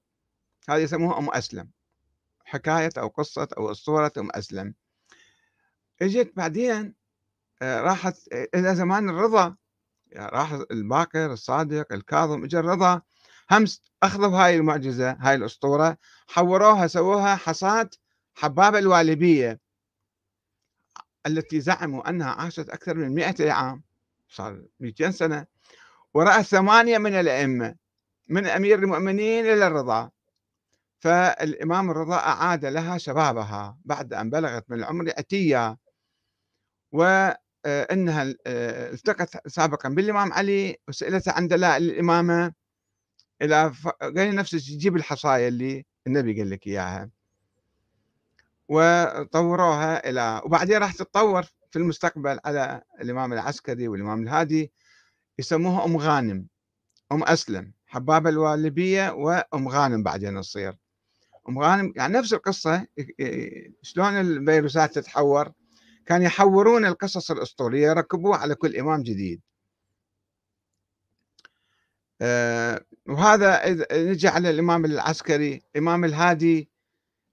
هذه 0.69 0.81
يسموها 0.81 1.19
أم 1.19 1.31
أسلم. 1.31 1.71
حكاية 2.45 2.91
أو 2.99 3.09
قصة 3.09 3.49
أو 3.59 3.71
أسطورة 3.71 4.13
أم 4.19 4.29
أسلم. 4.35 4.75
إجت 6.03 6.33
بعدين 6.37 6.95
آه، 7.63 7.81
راحت 7.81 8.17
إلى 8.55 8.75
زمان 8.75 9.11
الرضا. 9.11 9.57
راح 10.17 10.53
الباقر 10.71 11.33
الصادق 11.33 11.93
الكاظم 11.93 12.45
اجى 12.45 12.59
الرضا. 12.59 13.03
هم 13.51 13.65
أخذوا 14.03 14.39
هاي 14.39 14.57
المعجزة 14.57 15.17
هاي 15.21 15.35
الأسطورة 15.35 15.97
حوروها 16.27 16.87
سووها 16.87 17.37
حصاد 17.37 17.95
حبابه 18.35 18.79
الوالبية 18.79 19.61
التي 21.27 21.61
زعموا 21.61 22.09
أنها 22.09 22.31
عاشت 22.31 22.69
أكثر 22.69 22.95
من 22.95 23.15
200 23.15 23.51
عام 23.51 23.83
صار 24.29 24.63
200 24.81 25.11
سنة 25.11 25.47
ورأت 26.15 26.45
ثمانية 26.45 26.99
من 26.99 27.15
الأئمة 27.15 27.75
من 28.29 28.47
أمير 28.47 28.79
المؤمنين 28.79 29.47
إلى 29.47 29.67
الرضا. 29.67 30.11
فالإمام 31.01 31.91
الرضا 31.91 32.17
أعاد 32.17 32.65
لها 32.65 32.99
شبابها 32.99 33.79
بعد 33.85 34.13
أن 34.15 34.31
بلغت 34.31 34.65
من 34.69 34.79
العمر 34.79 35.13
عتية 35.19 35.79
وانها 36.93 38.35
التقت 38.47 39.49
سابقا 39.49 39.89
بالإمام 39.89 40.33
علي 40.33 40.77
وسالته 40.89 41.33
عن 41.33 41.49
دلائل 41.49 41.83
الإمامة. 41.83 42.53
إلى 43.43 43.73
قال 44.01 44.35
نفسه 44.35 44.59
تجيب 44.59 44.97
الحصايا 44.97 45.49
اللي 45.49 45.85
النبي 46.07 46.39
قال 46.39 46.51
لك 46.51 46.67
إياها. 46.67 47.11
وطوروها 48.69 50.09
إلى 50.09 50.43
وبعدين 50.45 50.77
راح 50.79 50.93
تتطور 50.93 51.43
في 51.71 51.77
المستقبل 51.79 52.39
على 52.45 52.83
الإمام 53.01 53.33
العسكري 53.33 53.89
والإمام 53.89 54.23
الهادي 54.23 54.73
يسموها 55.39 55.85
أم 55.85 55.97
غانم 55.97 56.47
أم 57.13 57.23
أسلم 57.25 57.73
حبابه 57.87 58.31
الوالبية 58.31 59.11
وأم 59.11 59.69
غانم 59.69 60.03
بعدين 60.03 60.41
تصير. 60.41 60.77
أم 61.49 61.59
غانم 61.59 61.93
يعني 61.97 62.15
نفس 62.19 62.33
القصة 62.33 62.87
شلون 63.83 64.21
الفيروسات 64.21 64.95
تتحور؟ 64.95 65.53
كان 66.07 66.23
يحورون 66.23 66.87
القصص 66.87 67.31
الأسطورية 67.31 67.89
يركبوها 67.89 68.39
على 68.39 68.55
كل 68.55 68.77
إمام 68.77 69.03
جديد. 69.03 69.41
آه، 72.21 72.85
وهذا 73.09 73.63
نجي 73.93 74.29
على 74.29 74.51
الإمام 74.51 74.85
العسكري 74.85 75.63
الإمام 75.75 76.05
الهادي 76.05 76.71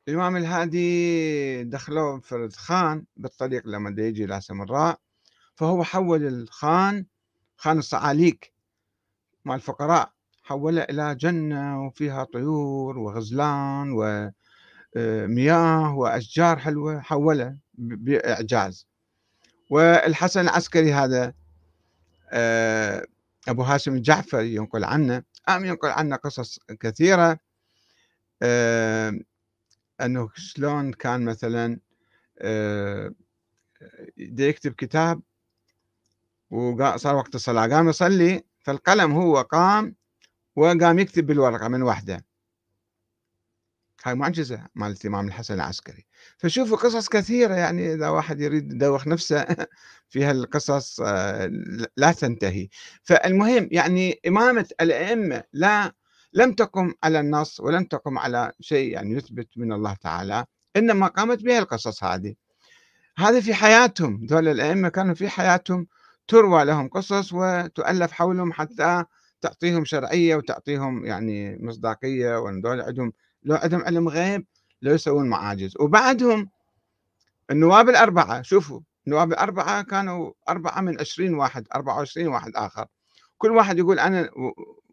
الإمام 0.08 0.38
الهادي 0.38 1.64
دخلوه 1.64 2.20
فرد 2.20 2.54
خان 2.54 3.06
بالطريق 3.18 3.68
لما 3.68 4.02
يجي 4.04 4.26
إلى 4.26 4.42
سمراء 4.42 5.00
فهو 5.56 5.84
حول 5.84 6.28
الخان 6.28 7.06
خان 7.58 7.78
الصعاليك 7.78 8.54
مال 9.46 9.56
الفقراء 9.56 10.16
حوله 10.44 10.82
إلى 10.82 11.16
جنة 11.16 11.86
وفيها 11.86 12.24
طيور 12.24 12.98
وغزلان 12.98 13.92
ومياه 13.92 14.32
آه، 15.88 15.96
وأشجار 15.96 16.60
حلوة 16.60 17.00
حوله 17.00 17.58
بإعجاز. 17.78 18.88
والحسن 19.70 20.42
العسكري 20.42 20.94
هذا 20.94 21.34
آه، 22.32 23.06
أبو 23.48 23.64
هاشم 23.64 23.96
الجعفري 23.96 24.56
ينقل 24.56 24.84
عنه. 24.84 25.24
أم 25.50 25.66
ينقل 25.66 25.90
عنه 25.90 26.16
قصص 26.16 26.60
كثيرة 26.80 27.40
آه 28.42 29.20
أنه 30.02 30.30
شلون 30.36 30.94
كان 30.94 31.26
مثلا 31.26 31.80
آه 32.40 33.14
يكتب 34.18 34.74
كتاب 34.74 35.22
وصار 36.52 37.16
وقت 37.16 37.36
الصلاة 37.36 37.68
قام 37.68 37.90
يصلي 37.90 38.44
فالقلم 38.64 39.12
هو 39.12 39.42
قام 39.42 39.96
وقام 40.56 41.00
يكتب 41.00 41.28
بالورقة 41.28 41.68
من 41.68 41.84
وحدة. 41.84 42.26
هاي 44.06 44.16
معجزة 44.16 44.68
مال 44.76 44.96
الإمام 45.02 45.28
الحسن 45.28 45.54
العسكري. 45.54 46.06
فشوفوا 46.38 46.78
قصص 46.78 47.10
كثيرة 47.10 47.54
يعني 47.56 47.94
إذا 47.94 48.10
واحد 48.10 48.42
يريد 48.42 48.72
يدوخ 48.74 49.08
نفسه 49.08 49.46
في 50.10 50.24
هالقصص 50.26 51.02
آه، 51.02 51.52
لا 51.98 52.12
تنتهي. 52.12 52.68
فالمهم 53.04 53.70
يعني 53.72 54.20
إمامة 54.28 54.68
الأئمة 54.82 55.44
لا 55.54 55.94
لم 56.34 56.54
تقم 56.54 56.94
على 57.04 57.20
النص 57.20 57.60
ولم 57.60 57.84
تقم 57.84 58.18
على 58.20 58.52
شيء 58.60 58.92
يعني 58.94 59.14
يثبت 59.14 59.48
من 59.58 59.74
الله 59.74 59.94
تعالى 59.94 60.46
إنما 60.76 61.08
قامت 61.08 61.44
بها 61.44 61.60
القصص 61.60 62.04
هذه. 62.04 62.36
هذه 63.18 63.40
في 63.40 63.54
حياتهم. 63.54 64.26
دول 64.26 64.48
الأئمة 64.48 64.90
كانوا 64.90 65.16
في 65.16 65.30
حياتهم 65.30 65.88
تروى 66.28 66.66
لهم 66.66 66.88
قصص 66.90 67.34
وتؤلف 67.34 68.12
حولهم 68.12 68.54
حتى 68.54 69.04
تعطيهم 69.42 69.86
شرعية 69.86 70.36
وتعطيهم 70.36 71.06
يعني 71.06 71.58
مصداقية 71.62 72.40
وأن 72.40 72.62
عندهم 72.66 73.14
لو 73.46 73.56
عندهم 73.56 73.82
علم 73.84 74.10
غيب 74.10 74.46
لو 74.82 74.94
يسوون 74.94 75.30
معاجز. 75.30 75.74
وبعدهم 75.80 76.50
النواب 77.52 77.90
الأربعة 77.90 78.42
شوفوا 78.42 78.82
النواب 79.08 79.32
الأربعة 79.32 79.82
كانوا 79.84 80.34
أربعة 80.50 80.82
من 80.82 81.00
عشرين 81.00 81.34
واحد 81.34 81.68
أربعة 81.76 81.98
وعشرين 81.98 82.28
واحد 82.28 82.52
آخر. 82.56 82.86
كل 83.38 83.52
واحد 83.52 83.78
يقول 83.78 84.00
أنا 84.00 84.30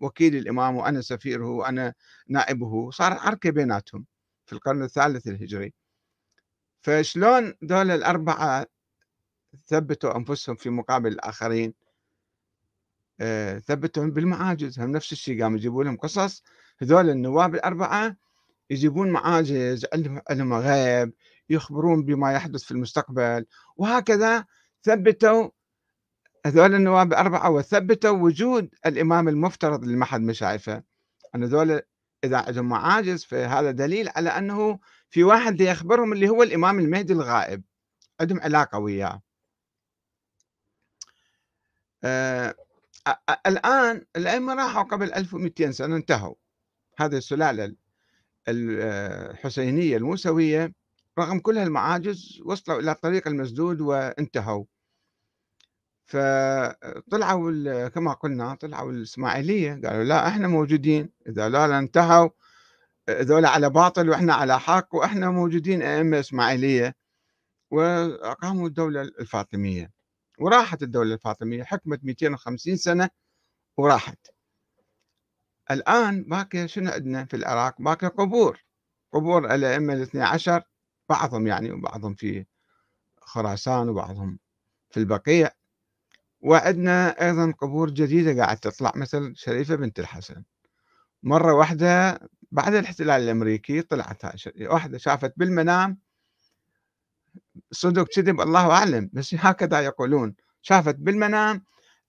وكيل 0.00 0.36
الإمام 0.36 0.76
وأنا 0.76 1.00
سفيره 1.00 1.50
وأنا 1.50 1.94
نائبه. 2.28 2.90
صار 2.90 3.12
عركة 3.12 3.50
بيناتهم 3.50 4.06
في 4.46 4.52
القرن 4.52 4.82
الثالث 4.82 5.28
الهجري. 5.28 5.72
فشلون 6.82 7.54
دول 7.62 7.90
الأربعة 7.90 8.66
ثبتوا 9.66 10.16
أنفسهم 10.16 10.56
في 10.56 10.70
مقابل 10.70 11.12
الآخرين؟ 11.12 11.74
آه، 13.20 13.58
ثبتوا 13.58 14.06
بالمعاجز. 14.06 14.80
هم 14.80 14.92
نفس 14.92 15.12
الشيء 15.12 15.42
قاموا 15.42 15.58
يجيبوا 15.58 15.84
لهم 15.84 15.96
قصص. 15.96 16.42
هذول 16.82 17.10
النواب 17.10 17.54
الأربعة 17.54 18.16
يجيبون 18.70 19.10
معاجز 19.10 19.86
علم 20.30 20.54
غيب 20.54 21.12
يخبرون 21.50 22.04
بما 22.04 22.32
يحدث 22.32 22.62
في 22.62 22.70
المستقبل 22.70 23.46
وهكذا 23.76 24.44
ثبتوا 24.82 25.50
هذول 26.46 26.74
النواب 26.74 27.12
الأربعة 27.12 27.50
وثبتوا 27.50 28.10
وجود 28.10 28.74
الإمام 28.86 29.28
المفترض 29.28 29.82
اللي 29.82 29.96
ما 29.96 30.04
حد 30.04 30.20
ما 30.20 30.32
شايفه. 30.32 30.82
أن 31.34 31.42
هذول 31.44 31.80
إذا 32.24 32.36
عندهم 32.36 32.68
معاجز 32.68 33.24
فهذا 33.24 33.70
دليل 33.70 34.08
على 34.16 34.30
أنه 34.30 34.78
في 35.10 35.24
واحد 35.24 35.60
يخبرهم 35.60 36.12
اللي 36.12 36.28
هو 36.28 36.42
الإمام 36.42 36.78
المهدي 36.78 37.12
الغائب. 37.12 37.62
عندهم 38.20 38.40
علاقة 38.40 38.78
وياه. 38.78 39.22
آه 42.04 42.54
الآن 43.46 44.06
الأئمة 44.16 44.54
راحوا 44.54 44.82
قبل 44.82 45.12
1200 45.12 45.70
سنة 45.70 45.96
انتهوا. 45.96 46.34
هذه 46.98 47.16
السلالة 47.16 47.74
الحسينية 48.48 49.96
الموسوية 49.96 50.72
رغم 51.18 51.38
كل 51.38 51.58
هالمعاجز 51.58 52.42
وصلوا 52.44 52.80
إلى 52.80 52.92
الطريق 52.92 53.28
المسدود 53.28 53.80
وانتهوا. 53.80 54.64
فطلعوا 56.04 57.88
كما 57.88 58.12
قلنا 58.12 58.54
طلعوا 58.54 58.92
الإسماعيلية 58.92 59.80
قالوا 59.84 60.04
لا 60.04 60.28
إحنا 60.28 60.48
موجودين. 60.48 61.10
إذا 61.28 61.48
لا 61.48 61.78
انتهوا 61.78 62.28
ذولا 63.10 63.48
على 63.48 63.70
باطل 63.70 64.08
وإحنا 64.10 64.34
على 64.34 64.60
حق 64.60 64.94
وإحنا 64.94 65.30
موجودين 65.30 65.82
أئمة 65.82 66.20
إسماعيلية. 66.20 66.94
وأقاموا 67.70 68.68
الدولة 68.68 69.00
الفاطمية. 69.02 69.92
وراحت 70.38 70.82
الدولة 70.82 71.14
الفاطمية 71.14 71.62
حكمت 71.64 72.04
250 72.04 72.76
سنة 72.76 73.08
وراحت. 73.76 74.18
الآن 75.70 76.22
باقي 76.24 76.68
شنو 76.68 76.90
عندنا 76.90 77.24
في 77.24 77.36
العراق؟ 77.36 77.82
باقي 77.82 78.06
قبور 78.06 78.58
قبور 79.12 79.54
الأئمة 79.54 79.92
الاثني 79.94 80.22
عشر 80.22 80.62
بعضهم 81.08 81.46
يعني 81.46 81.72
وبعضهم 81.72 82.14
في 82.14 82.46
خراسان 83.20 83.88
وبعضهم 83.88 84.38
في 84.90 85.00
البقيع. 85.00 85.50
وعندنا 86.40 87.10
أيضا 87.28 87.52
قبور 87.52 87.90
جديدة 87.90 88.42
قاعد 88.44 88.58
تطلع 88.58 88.92
مثل 88.96 89.32
شريفة 89.36 89.74
بنت 89.76 89.98
الحسن. 90.00 90.44
مرة 91.22 91.54
واحدة 91.54 92.20
بعد 92.52 92.74
الاحتلال 92.74 93.22
الأمريكي 93.22 93.82
طلعت 93.82 94.22
واحدة 94.60 94.98
شافت 94.98 95.32
بالمنام 95.36 95.98
صدق 97.72 98.06
كذب 98.08 98.40
الله 98.40 98.70
أعلم 98.70 99.10
بس 99.12 99.34
هكذا 99.40 99.80
يقولون. 99.80 100.34
شافت 100.62 100.94
بالمنام 100.96 101.64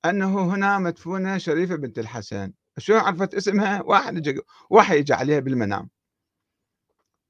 أنه 0.05 0.55
هنا 0.55 0.79
مدفونة 0.79 1.37
شريفة 1.37 1.75
بنت 1.75 1.99
الحسن. 1.99 2.53
شلون 2.77 2.99
عرفت 2.99 3.35
اسمها؟ 3.35 3.81
واحد 3.81 4.39
وحي 4.69 4.99
اجى 4.99 5.13
عليها 5.13 5.39
بالمنام. 5.39 5.89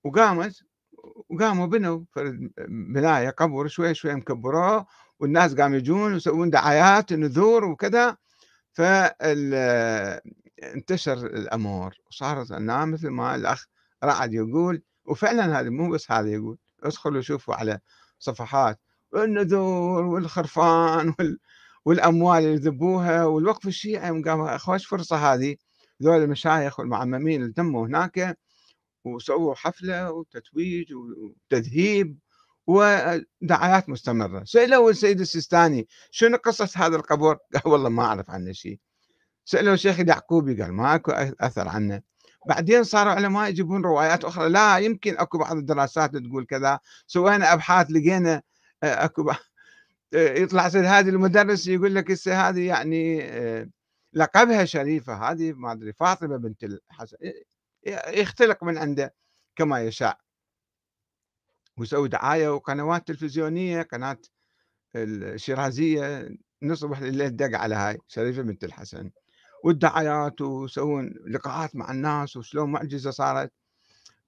وقامت 0.04 0.64
وقاموا 1.30 1.68
بنوا 1.68 2.02
بنايه 2.68 3.30
قبر 3.30 3.68
شوي 3.68 3.94
شوي 3.94 4.16
مكبروه 4.16 4.86
والناس 5.20 5.56
قاموا 5.56 5.78
يجون 5.78 6.14
ويسوون 6.14 6.50
دعايات 6.50 7.12
ونذور 7.12 7.66
وكذا. 7.66 8.18
فانتشر 8.74 10.24
الامر 11.26 11.98
وصارت 12.08 12.52
النام 12.52 12.92
مثل 12.92 13.10
ما 13.10 13.36
الأخ 13.36 13.66
رعد 14.04 14.34
يقول 14.34 14.82
وفعلا 15.06 15.60
هذا 15.60 15.70
مو 15.70 15.90
بس 15.90 16.12
هذا 16.12 16.30
يقول 16.30 16.58
ادخلوا 16.84 17.22
شوفوا 17.22 17.56
على 17.56 17.80
صفحات 18.20 18.80
النذور 19.16 20.06
والخرفان 20.06 21.14
وال... 21.20 21.40
والأموال 21.86 22.44
اللي 22.44 22.56
ذبوها 22.56 23.26
والوقف 23.26 23.68
الشيعي 23.68 24.22
قام 24.22 24.58
خوش 24.58 24.86
فرصة 24.86 25.16
هذه 25.34 25.56
ذول 26.04 26.24
المشايخ 26.24 26.80
والمعممين 26.80 27.42
اللي 27.42 27.54
تموا 27.54 27.88
هناك 27.88 28.38
وسووا 29.06 29.56
حفلة 29.56 30.12
وتتويج 30.12 30.94
وتذهيب 30.94 32.20
ودعايات 32.68 33.90
مستمرة. 33.90 34.44
سالوا 34.44 34.90
السيد 34.92 35.20
السيستاني 35.20 35.88
شنو 36.12 36.38
قصة 36.38 36.70
هذا 36.76 36.96
القبر؟ 36.96 37.38
قال 37.54 37.74
والله 37.74 37.90
ما 37.90 38.04
أعرف 38.04 38.30
عنه 38.30 38.52
شيء. 38.52 38.80
سالوا 39.46 39.74
الشيخ 39.74 40.00
اليعقوبي 40.00 40.62
قال 40.62 40.74
ماكو 40.74 41.12
أثر 41.42 41.68
عنه. 41.68 42.02
بعدين 42.48 42.84
صاروا 42.84 43.14
علماء 43.14 43.50
يجيبون 43.50 43.82
روايات 43.86 44.26
أخرى. 44.26 44.50
لا 44.50 44.78
يمكن 44.78 45.18
أكو 45.18 45.38
بعض 45.38 45.58
الدراسات 45.58 46.18
تقول 46.18 46.46
كذا. 46.46 46.80
سوينا 47.08 47.54
أبحاث 47.54 47.92
لقينا 47.92 48.42
أكو 48.84 49.30
آه، 49.32 49.38
يطلع 50.14 50.68
هذه 50.68 51.10
المدرس 51.10 51.68
يقول 51.68 51.96
لك 51.96 52.12
هسه 52.12 52.50
هذه 52.50 52.68
يعني 52.68 53.24
آه، 53.24 53.70
لقبها 54.14 54.66
شريفة 54.66 55.32
هذه 55.32 55.54
ما 55.54 55.72
أدري 55.72 55.94
فاطمة 55.94 56.38
بنت 56.38 56.64
الحسن 56.64 57.18
يختلق 58.08 58.64
من 58.64 58.78
عنده 58.78 59.16
كما 59.56 59.82
يشاء. 59.82 60.18
ويسوي 61.78 62.10
دعاية 62.10 62.50
وقنوات 62.50 63.08
تلفزيونية 63.08 63.82
قناة 63.82 64.18
الشيرازية 64.96 66.30
نصبح 66.64 67.00
الليل 67.00 67.36
دق 67.36 67.58
على 67.58 67.76
هاي 67.76 67.98
شريفة 68.08 68.42
بنت 68.42 68.64
الحسن. 68.64 69.12
والدعايات 69.64 70.42
ويسوون 70.42 71.14
لقاءات 71.28 71.76
مع 71.76 71.92
الناس 71.92 72.38
وشلون 72.38 72.72
معجزة 72.72 73.12
صارت. 73.12 73.52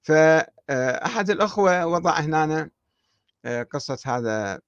فاحد 0.02 1.30
الأخوة 1.30 1.86
وضع 1.86 2.20
هنا 2.20 2.70
آه، 3.46 3.64
قصة 3.64 4.00
هذا 4.06 4.62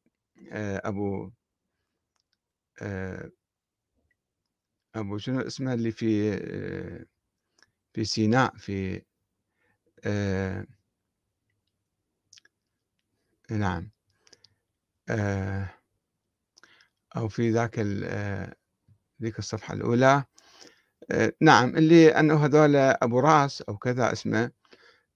آه، 0.51 0.81
أبو 0.85 1.31
آه، 2.81 3.31
أبو 4.95 5.17
شنو 5.17 5.39
اسمه 5.41 5.73
اللي 5.73 5.91
في 5.91 6.31
في 7.93 8.03
سيناء 8.03 8.55
في 8.57 9.01
نعم 13.51 13.91
أو 17.17 17.27
في 17.27 17.49
ذاك 17.51 17.79
ذيك 19.21 19.39
الصفحة 19.39 19.73
الأولى 19.73 20.23
آه، 21.11 21.33
نعم 21.41 21.77
اللي 21.77 22.09
أنه 22.19 22.45
هذول 22.45 22.75
أبو 22.75 23.19
راس 23.19 23.61
أو 23.61 23.77
كذا 23.77 24.11
اسمه 24.11 24.43
آه، 24.45 24.51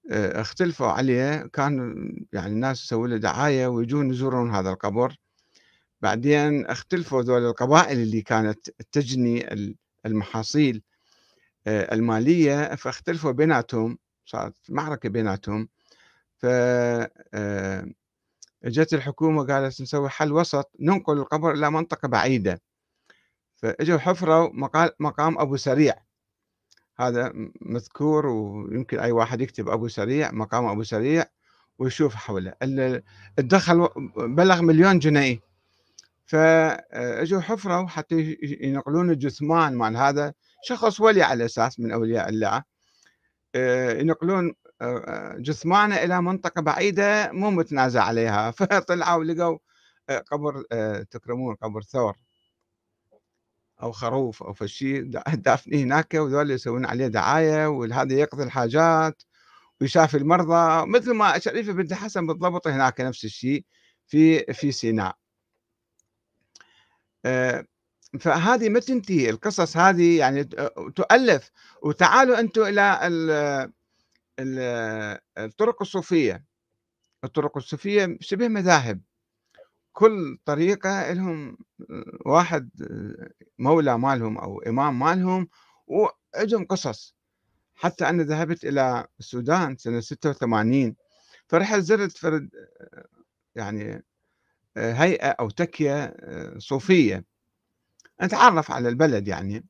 اختلفوا 0.09 0.87
عليه. 0.87 1.47
كان 1.53 1.95
يعني 2.33 2.53
الناس 2.53 2.83
يسووا 2.83 3.07
له 3.07 3.17
دعاية 3.17 3.67
ويجون 3.67 4.09
يزورون 4.09 4.51
هذا 4.55 4.69
القبر. 4.69 5.15
بعدين 6.01 6.65
اختلفوا 6.65 7.21
ذول 7.21 7.45
القبائل 7.45 7.99
اللي 7.99 8.21
كانت 8.21 8.69
تجني 8.91 9.47
المحاصيل 10.05 10.81
آه، 11.67 11.93
المالية 11.95 12.75
فاختلفوا 12.75 13.31
بيناتهم. 13.31 13.97
صارت 14.25 14.55
معركة 14.69 15.09
بيناتهم. 15.09 15.69
ف 16.37 16.45
اجت 18.63 18.93
الحكومة 18.93 19.45
قالت 19.47 19.81
نسوي 19.81 20.09
حل 20.09 20.31
وسط 20.31 20.71
ننقل 20.79 21.17
القبر 21.17 21.53
إلى 21.53 21.71
منطقة 21.71 22.07
بعيدة. 22.07 22.61
فاجوا 23.55 23.97
حفروا 23.97 24.49
مقام 24.99 25.39
أبو 25.39 25.57
سريع. 25.57 25.95
هذا 27.01 27.31
مذكور 27.61 28.25
ويمكن 28.25 28.99
أي 28.99 29.11
واحد 29.11 29.41
يكتب 29.41 29.69
أبو 29.69 29.87
سريع 29.87 30.31
مقام 30.31 30.65
أبو 30.65 30.83
سريع 30.83 31.25
ويشوف 31.79 32.15
حوله. 32.15 32.53
الدخل 33.39 33.89
بلغ 34.17 34.61
مليون 34.61 34.99
جنيه. 34.99 35.39
فاجوا 36.25 37.41
حفروا 37.41 37.87
حتى 37.87 38.37
ينقلون 38.61 39.09
الجثمان 39.09 39.75
مال 39.75 39.97
هذا. 39.97 40.33
شخص 40.63 41.01
ولي 41.01 41.23
على 41.23 41.45
أساس 41.45 41.79
من 41.79 41.91
أولياء 41.91 42.29
الله. 42.29 42.63
آه، 43.55 43.93
ينقلون 43.93 44.53
آه، 44.81 45.35
جثمانه 45.39 45.95
إلى 45.95 46.21
منطقة 46.21 46.61
بعيدة 46.61 47.31
مو 47.31 47.51
متنازع 47.51 48.03
عليها. 48.03 48.51
فطلعوا 48.57 49.23
لقوا 49.23 49.57
آه، 50.09 50.19
قبر 50.19 50.63
تكرمون 51.11 51.55
قبر 51.55 51.81
ثور. 51.81 52.15
أو 53.83 53.91
خروف 53.91 54.43
أو 54.43 54.53
فشي 54.53 55.01
دافنيه 55.47 55.83
هناك 55.83 56.13
وذول 56.13 56.51
يسوون 56.51 56.85
عليه 56.85 57.07
دعاية 57.07 57.67
وهذا 57.67 58.13
يقضي 58.15 58.43
الحاجات 58.43 59.23
ويشافي 59.81 60.17
المرضى 60.17 60.87
مثل 60.87 61.11
ما 61.13 61.39
شريفة 61.39 61.73
بنت 61.73 61.93
حسن 61.93 62.27
بالضبط 62.27 62.67
هناك 62.67 63.01
نفس 63.01 63.25
الشيء 63.25 63.65
في 64.07 64.43
في 64.53 64.71
سيناء. 64.71 65.17
آه، 67.25 67.65
فهذه 68.19 68.69
ما 68.69 68.79
تنتهي 68.79 69.29
القصص 69.29 69.77
هذه 69.77 70.17
يعني 70.19 70.43
تؤلف. 70.95 71.51
وتعالوا 71.83 72.39
أنتم 72.39 72.63
إلى 72.63 72.81
الطرق 75.37 75.81
الصوفية. 75.81 76.45
الطرق 77.23 77.57
الصوفية 77.57 78.17
شبه 78.21 78.47
مذاهب. 78.47 79.01
كل 79.93 80.37
طريقة 80.45 81.13
لهم 81.13 81.57
واحد 82.25 82.69
مولى 83.59 83.97
مالهم 83.97 84.37
أو 84.37 84.61
إمام 84.61 84.99
مالهم 84.99 85.47
وعندهم 85.87 86.65
قصص. 86.65 87.15
حتى 87.75 88.09
أنا 88.09 88.23
ذهبت 88.23 88.63
إلى 88.65 89.07
السودان 89.19 89.77
سنة 89.77 89.99
86 89.99 90.95
فرحت 91.47 91.79
زرت 91.79 92.17
فرد 92.17 92.49
يعني 93.55 94.03
هيئة 94.77 95.29
أو 95.29 95.49
تكية 95.49 96.15
صوفية. 96.57 97.25
أتعرف 98.19 98.71
على 98.71 98.89
البلد 98.89 99.27
يعني. 99.27 99.65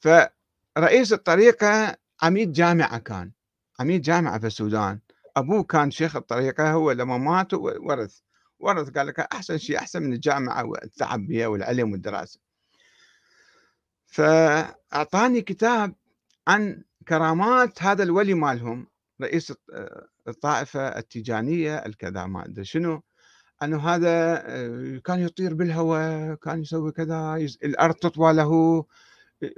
فرئيس 0.00 1.12
الطريقة 1.12 1.96
عميد 2.22 2.52
جامعة 2.52 2.98
كان 2.98 3.32
عميد 3.80 4.02
جامعة 4.02 4.38
في 4.38 4.46
السودان. 4.46 5.00
أبوه 5.36 5.62
كان 5.62 5.90
شيخ 5.90 6.16
الطريقة 6.16 6.72
هو 6.72 6.92
لما 6.92 7.18
مات 7.18 7.54
ورث. 7.54 8.20
ورث 8.58 8.90
قال 8.90 9.06
لك 9.06 9.20
أحسن 9.20 9.58
شيء 9.58 9.78
أحسن 9.78 10.02
من 10.02 10.12
الجامعة 10.12 10.64
والتعب 10.64 11.26
بها 11.26 11.46
والعلم 11.46 11.92
والدراسة. 11.92 12.40
فأعطاني 14.06 15.42
كتاب 15.42 15.94
عن 16.48 16.82
كرامات 17.08 17.82
هذا 17.82 18.02
الولي 18.02 18.34
مالهم 18.34 18.86
رئيس 19.22 19.52
الطائفة 20.28 20.88
التيجانية 20.88 21.76
الكذا 21.76 22.26
ما 22.26 22.44
أدري 22.44 22.64
شنو 22.64 23.02
أنه 23.62 23.88
هذا 23.88 24.42
آه، 24.46 25.00
كان 25.04 25.20
يطير 25.20 25.54
بالهواء 25.54 26.34
كان 26.34 26.60
يسوي 26.60 26.92
كذا 26.92 27.36
الأرض 27.64 27.94
تطوى 27.94 28.32
له 28.32 28.84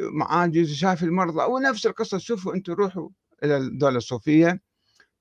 معاجز 0.00 0.72
شاف 0.72 1.02
المرضى 1.02 1.44
ونفس 1.52 1.86
القصة 1.86 2.18
شوفوا 2.18 2.54
أنتم 2.54 2.72
روحوا 2.72 3.08
إلى 3.44 3.56
الدولة 3.56 3.96
الصوفية. 3.96 4.60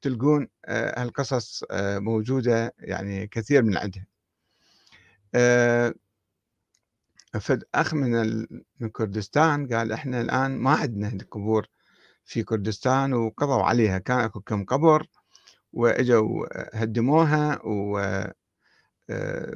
تلقون 0.07 0.47
آه، 0.65 1.01
هالقصص 1.01 1.63
آه، 1.71 1.99
موجودة 1.99 2.73
يعني 2.79 3.27
كثير 3.27 3.63
من 3.63 3.77
عندها 3.77 4.05
آه، 5.35 5.93
فد 7.39 7.63
أخ 7.75 7.93
من 7.93 8.45
من 8.79 8.89
كردستان 8.89 9.73
قال 9.73 9.91
إحنا 9.91 10.21
الآن 10.21 10.57
ما 10.57 10.71
عندنا 10.71 11.17
قبور 11.31 11.67
في 12.25 12.43
كردستان 12.43 13.13
وقضوا 13.13 13.63
عليها. 13.63 13.97
كان 13.97 14.19
أكو 14.19 14.41
كم 14.41 14.65
قبر 14.65 15.07
وإجوا 15.73 16.45
هدموها 16.83 17.59
و 17.65 18.01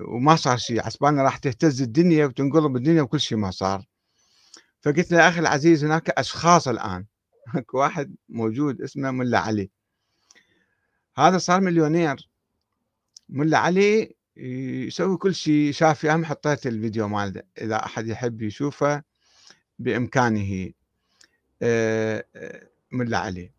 وما 0.02 0.36
صار 0.36 0.58
شيء 0.58 0.86
عسبانا 0.86 1.24
راح 1.24 1.38
تهتز 1.38 1.82
الدنيا 1.82 2.26
وتنقلب 2.26 2.76
الدنيا 2.76 3.02
وكل 3.02 3.20
شيء 3.20 3.38
ما 3.38 3.52
صار. 3.52 3.86
فقلت 4.82 5.12
له 5.12 5.30
أخي 5.30 5.40
العزيز 5.40 5.84
هناك 5.86 6.10
أشخاص 6.10 6.68
الآن. 6.68 7.06
اكو 7.56 7.78
واحد 7.78 8.16
موجود 8.30 8.82
اسمه 8.82 9.12
ملا 9.12 9.40
علي. 9.40 9.72
هذا 11.18 11.38
صار 11.38 11.62
مليونير. 11.62 12.30
ملا 13.30 13.58
علي 13.58 14.16
يسوي 14.38 15.18
كل 15.18 15.36
شيء 15.36 15.72
شاف 15.72 16.06
هم 16.06 16.26
حطيت 16.26 16.68
الفيديو 16.68 17.08
مالته 17.08 17.42
إذا 17.62 17.76
أحد 17.86 18.08
يحب 18.08 18.42
يشوفه 18.42 19.04
بإمكانه. 19.80 20.72
آه، 21.62 22.26
آه، 22.36 22.68
ملا 22.92 23.18
علي. 23.18 23.52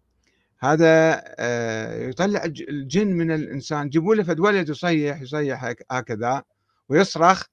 هذا 0.61 1.23
آه، 1.38 2.09
يطلع 2.09 2.45
الجن 2.45 3.07
من 3.09 3.31
الإنسان. 3.31 3.88
جيبوا 3.88 4.15
له 4.15 4.23
فد 4.23 4.41
ولد 4.41 4.69
يصيح 4.69 5.21
يصيح 5.21 5.75
هكذا 5.91 6.43
ويصرخ 6.88 7.47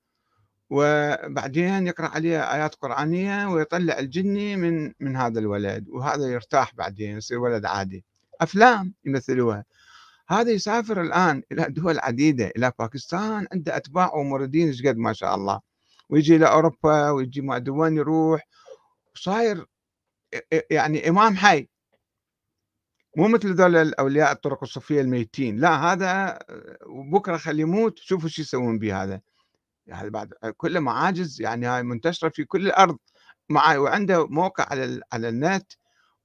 وبعدين 0.70 1.88
يقرأ 1.88 2.08
عليه 2.08 2.54
آيات 2.54 2.76
قرآنية 2.76 3.48
ويطلع 3.50 4.00
الجني 4.00 4.56
من 4.56 4.94
من 5.00 5.16
هذا 5.16 5.40
الولد 5.40 5.90
وهذا 5.90 6.28
يرتاح 6.28 6.76
بعدين 6.76 7.18
يصير 7.18 7.40
ولد 7.40 7.66
عادي. 7.66 8.06
أفلام 8.42 8.94
يمثلوها. 9.06 9.66
هذا 10.30 10.52
يسافر 10.52 11.02
الآن 11.02 11.44
إلى 11.52 11.66
دول 11.70 12.00
عديدة 12.00 12.52
إلى 12.58 12.72
باكستان 12.80 13.48
عنده 13.52 13.78
أتباع 13.78 14.16
وموردين 14.16 14.74
قد 14.86 14.98
ما 14.98 15.14
شاء 15.14 15.36
الله. 15.36 15.62
ويجي 16.10 16.36
إلى 16.36 16.46
أوروبا 16.46 17.10
ويجي 17.10 17.42
ما 17.42 17.56
أدري 17.56 17.72
وين 17.72 17.98
يروح. 17.98 18.48
وصاير 19.16 19.66
يعني 20.72 21.10
إمام 21.10 21.36
حي. 21.36 21.68
مو 23.18 23.28
مثل 23.28 23.54
ذول 23.54 23.76
الأولياء 23.76 24.32
الطرق 24.32 24.64
الصوفية 24.64 25.02
الميتين. 25.02 25.58
لا 25.58 25.70
هذا 25.70 26.40
بكرة 27.12 27.38
خليه 27.38 27.62
يموت. 27.62 28.00
شوفوا 28.00 28.30
شو 28.30 28.42
يسوون 28.42 28.80
به 28.80 29.04
هذا. 29.04 29.22
يعني 29.88 30.10
بعد 30.10 30.34
كله 30.58 30.80
معاجز 30.80 31.42
يعني 31.42 31.66
هاي 31.66 31.84
منتشرة 31.84 32.30
في 32.30 32.46
كل 32.46 32.68
الأرض. 32.68 32.98
مع 33.50 33.78
وعنده 33.78 34.28
موقع 34.28 34.66
على 34.70 35.02
على 35.14 35.30
النت. 35.30 35.74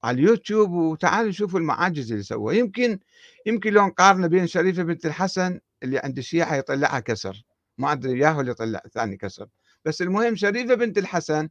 على 0.05 0.14
اليوتيوب 0.14 0.71
وتعالوا 0.73 1.31
شوفوا 1.33 1.61
المعاجز 1.61 2.12
اللي 2.12 2.25
سووها. 2.25 2.55
يمكن 2.55 2.99
يمكن 3.47 3.73
لو 3.73 3.87
نقارن 3.87 4.29
بين 4.29 4.47
شريفة 4.47 4.83
بنت 4.83 5.07
الحسن 5.07 5.61
اللي 5.83 5.99
عند 5.99 6.19
الشيعة 6.19 6.55
يطلعها 6.55 7.01
كسر. 7.01 7.45
ما 7.79 7.93
أدري 7.93 8.19
ياهو 8.19 8.40
اللي 8.40 8.51
يطلع 8.51 8.81
ثاني 8.95 9.17
كسر. 9.17 9.47
بس 9.85 10.03
المهم 10.03 10.37
شريفة 10.37 10.75
بنت 10.75 10.99
الحسن 10.99 11.49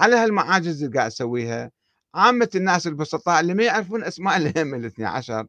على 0.00 0.16
هالمعاجز 0.16 0.84
اللي 0.84 0.98
قاعد 0.98 1.10
تسويها 1.10 1.70
عامة 2.14 2.48
الناس 2.54 2.86
البسطاء 2.86 3.40
اللي 3.40 3.54
ما 3.54 3.64
يعرفون 3.64 4.04
أسماء 4.04 4.36
الائمه 4.36 4.76
الاثني 4.76 5.04
عشر 5.04 5.46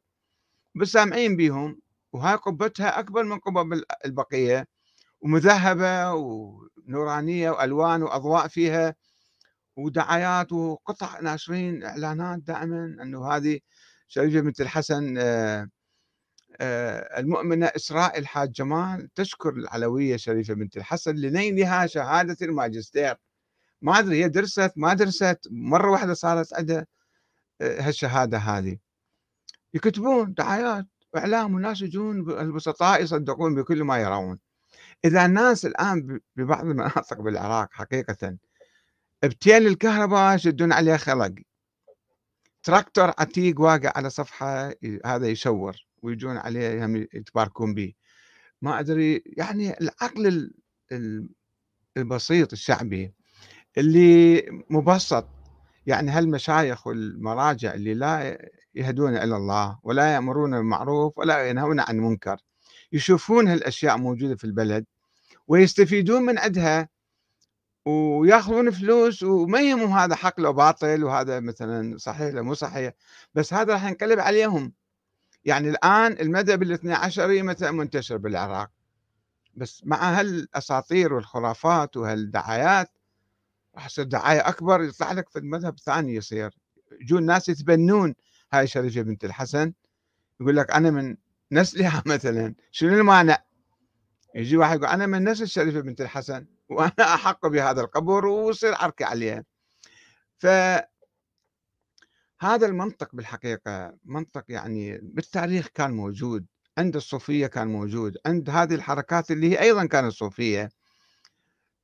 بس 0.75 0.87
سامعين 0.87 1.35
بيهم. 1.35 1.79
وهاي 2.13 2.35
قبتها 2.35 2.99
أكبر 2.99 3.23
من 3.23 3.39
قبب 3.39 3.83
البقية. 4.05 4.67
ومذهبة 5.21 6.13
ونورانية 6.13 7.49
وألوان 7.49 8.03
وأضواء 8.03 8.47
فيها. 8.47 8.95
ودعايات 9.75 10.51
وقطع 10.51 11.19
ناشرين 11.19 11.83
إعلانات 11.83 12.39
دائما 12.39 12.85
إنه 13.01 13.27
هذه 13.27 13.59
شريفة 14.07 14.39
بنت 14.39 14.61
الحسن 14.61 15.15
آه، 15.17 15.69
آه، 16.61 17.19
المؤمنة 17.19 17.65
اسراء 17.65 18.19
الحاج 18.19 18.51
جمال 18.51 19.09
تشكر 19.15 19.49
العلوية 19.49 20.17
شريفة 20.17 20.53
بنت 20.53 20.77
الحسن 20.77 21.15
لنيلها 21.15 21.87
شهادة 21.87 22.37
الماجستير. 22.41 23.15
ما 23.81 23.99
أدري 23.99 24.23
هي 24.23 24.29
درست 24.29 24.73
ما 24.75 24.93
درست 24.93 25.39
مرة 25.51 25.91
واحدة 25.91 26.13
صارت 26.13 26.53
عندها 26.53 26.85
آه، 27.61 27.81
هالشهادة 27.81 28.37
هذه. 28.37 28.77
يكتبون 29.73 30.33
دعايات 30.33 30.85
وإعلام 31.13 31.53
والناس 31.53 31.81
يجون 31.81 32.39
البسطاء 32.39 33.03
يصدقون 33.03 33.55
بكل 33.55 33.83
ما 33.83 33.97
يرون. 33.97 34.39
إذا 35.05 35.25
الناس 35.25 35.65
الآن 35.65 36.19
ببعض 36.35 36.65
المناطق 36.65 37.21
بالعراق 37.21 37.69
حقيقه 37.71 38.37
بتيل 39.27 39.67
الكهرباء 39.67 40.35
يشدون 40.35 40.73
عليه 40.73 40.95
خلق. 40.97 41.33
تراكتور 42.63 43.13
عتيق 43.17 43.61
واقع 43.61 43.91
على 43.95 44.09
صفحة 44.09 44.73
هذا 45.05 45.27
يشور 45.27 45.75
ويجون 46.01 46.37
عليه 46.37 47.07
يتباركون 47.13 47.73
به 47.73 47.93
ما 48.61 48.79
أدري 48.79 49.23
يعني 49.25 49.79
العقل 49.81 50.51
البسيط 51.97 52.53
الشعبي 52.53 53.13
اللي 53.77 54.43
مبسط. 54.69 55.27
يعني 55.87 56.11
هالمشايخ 56.11 56.87
والمراجع 56.87 57.73
اللي 57.73 57.93
لا 57.93 58.37
يهدون 58.75 59.17
إلى 59.17 59.35
الله 59.35 59.79
ولا 59.83 60.13
يأمرون 60.13 60.51
بالمعروف 60.51 61.17
ولا 61.17 61.49
ينهون 61.49 61.79
عن 61.79 61.95
المنكر 61.95 62.37
يشوفون 62.91 63.47
هالأشياء 63.47 63.97
موجودة 63.97 64.35
في 64.35 64.43
البلد 64.43 64.85
ويستفيدون 65.47 66.21
من 66.23 66.37
عندها. 66.37 66.89
وياخذون 67.85 68.71
فلوس 68.71 69.23
وما 69.23 69.61
يهمهم 69.61 69.91
هذا 69.93 70.15
حق 70.15 70.39
لو 70.39 70.53
باطل 70.53 71.03
وهذا 71.03 71.39
مثلا 71.39 71.97
صحيح 71.97 72.33
لو 72.33 72.43
مو 72.43 72.53
صحيح 72.53 72.93
بس 73.35 73.53
هذا 73.53 73.73
راح 73.73 73.85
ينقلب 73.85 74.19
عليهم. 74.19 74.73
يعني 75.45 75.69
الآن 75.69 76.11
المذهب 76.11 76.63
الاثني 76.63 76.93
عشري 76.93 77.41
مثلا 77.41 77.71
منتشر 77.71 78.17
بالعراق 78.17 78.71
بس 79.55 79.81
مع 79.85 80.19
هالأساطير 80.19 81.13
والخرافات 81.13 81.97
وهالدعايات 81.97 82.89
راح 83.75 83.87
تصير 83.87 84.05
دعاية 84.05 84.49
أكبر 84.49 84.83
يطلع 84.83 85.11
لك 85.11 85.29
في 85.29 85.39
المذهب 85.39 85.79
ثاني 85.79 86.15
يصير. 86.15 86.57
يجون 87.01 87.25
ناس 87.25 87.49
يتبنون 87.49 88.15
هاي 88.53 88.67
شريفة 88.67 89.01
بنت 89.01 89.25
الحسن 89.25 89.73
يقول 90.39 90.55
لك 90.57 90.71
أنا 90.71 90.91
من 90.91 91.17
نسلها 91.51 92.03
مثلا 92.15 92.55
شنو 92.71 92.93
المانع؟ 92.93 93.37
يجي 94.35 94.57
واحد 94.57 94.77
يقول 94.77 94.89
أنا 94.89 95.05
من 95.05 95.29
نسل 95.29 95.47
شريفة 95.47 95.79
بنت 95.79 96.01
الحسن. 96.01 96.45
وأنا 96.69 97.13
أحق 97.15 97.47
بهذا 97.47 97.81
القبر 97.81 98.25
ويصير 98.25 98.75
عركه 98.75 99.05
عليه. 99.05 99.45
ف 100.39 100.47
هذا 102.41 102.65
المنطق 102.65 103.15
بالحقيقة 103.15 103.97
منطق 104.05 104.43
يعني 104.49 104.97
بالتاريخ 105.01 105.67
كان 105.67 105.91
موجود 105.91 106.45
عند 106.77 106.95
الصوفية 106.95 107.47
كان 107.47 107.67
موجود 107.67 108.17
عند 108.25 108.49
هذه 108.49 108.75
الحركات 108.75 109.31
اللي 109.31 109.51
هي 109.51 109.61
أيضا 109.61 109.85
كانت 109.85 110.11
صوفية. 110.11 110.69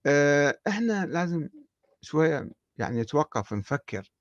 آه، 0.06 0.60
إحنا 0.68 1.06
لازم 1.06 1.50
شوية 2.02 2.50
يعني 2.78 3.02
نتوقف 3.02 3.54
نفكر 3.54 4.12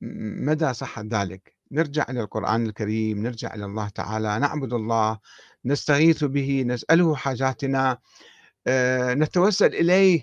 مدى 0.00 0.74
صحه 0.74 1.02
ذلك. 1.02 1.56
نرجع 1.72 2.06
إلى 2.10 2.20
القرآن 2.20 2.66
الكريم 2.66 3.22
نرجع 3.22 3.54
إلى 3.54 3.64
الله 3.64 3.88
تعالى 3.88 4.38
نعبد 4.38 4.72
الله 4.72 5.18
نستغيث 5.64 6.24
به 6.24 6.64
نسأله 6.66 7.14
حاجاتنا. 7.16 7.98
نتوسل 9.14 9.66
إليه. 9.74 10.22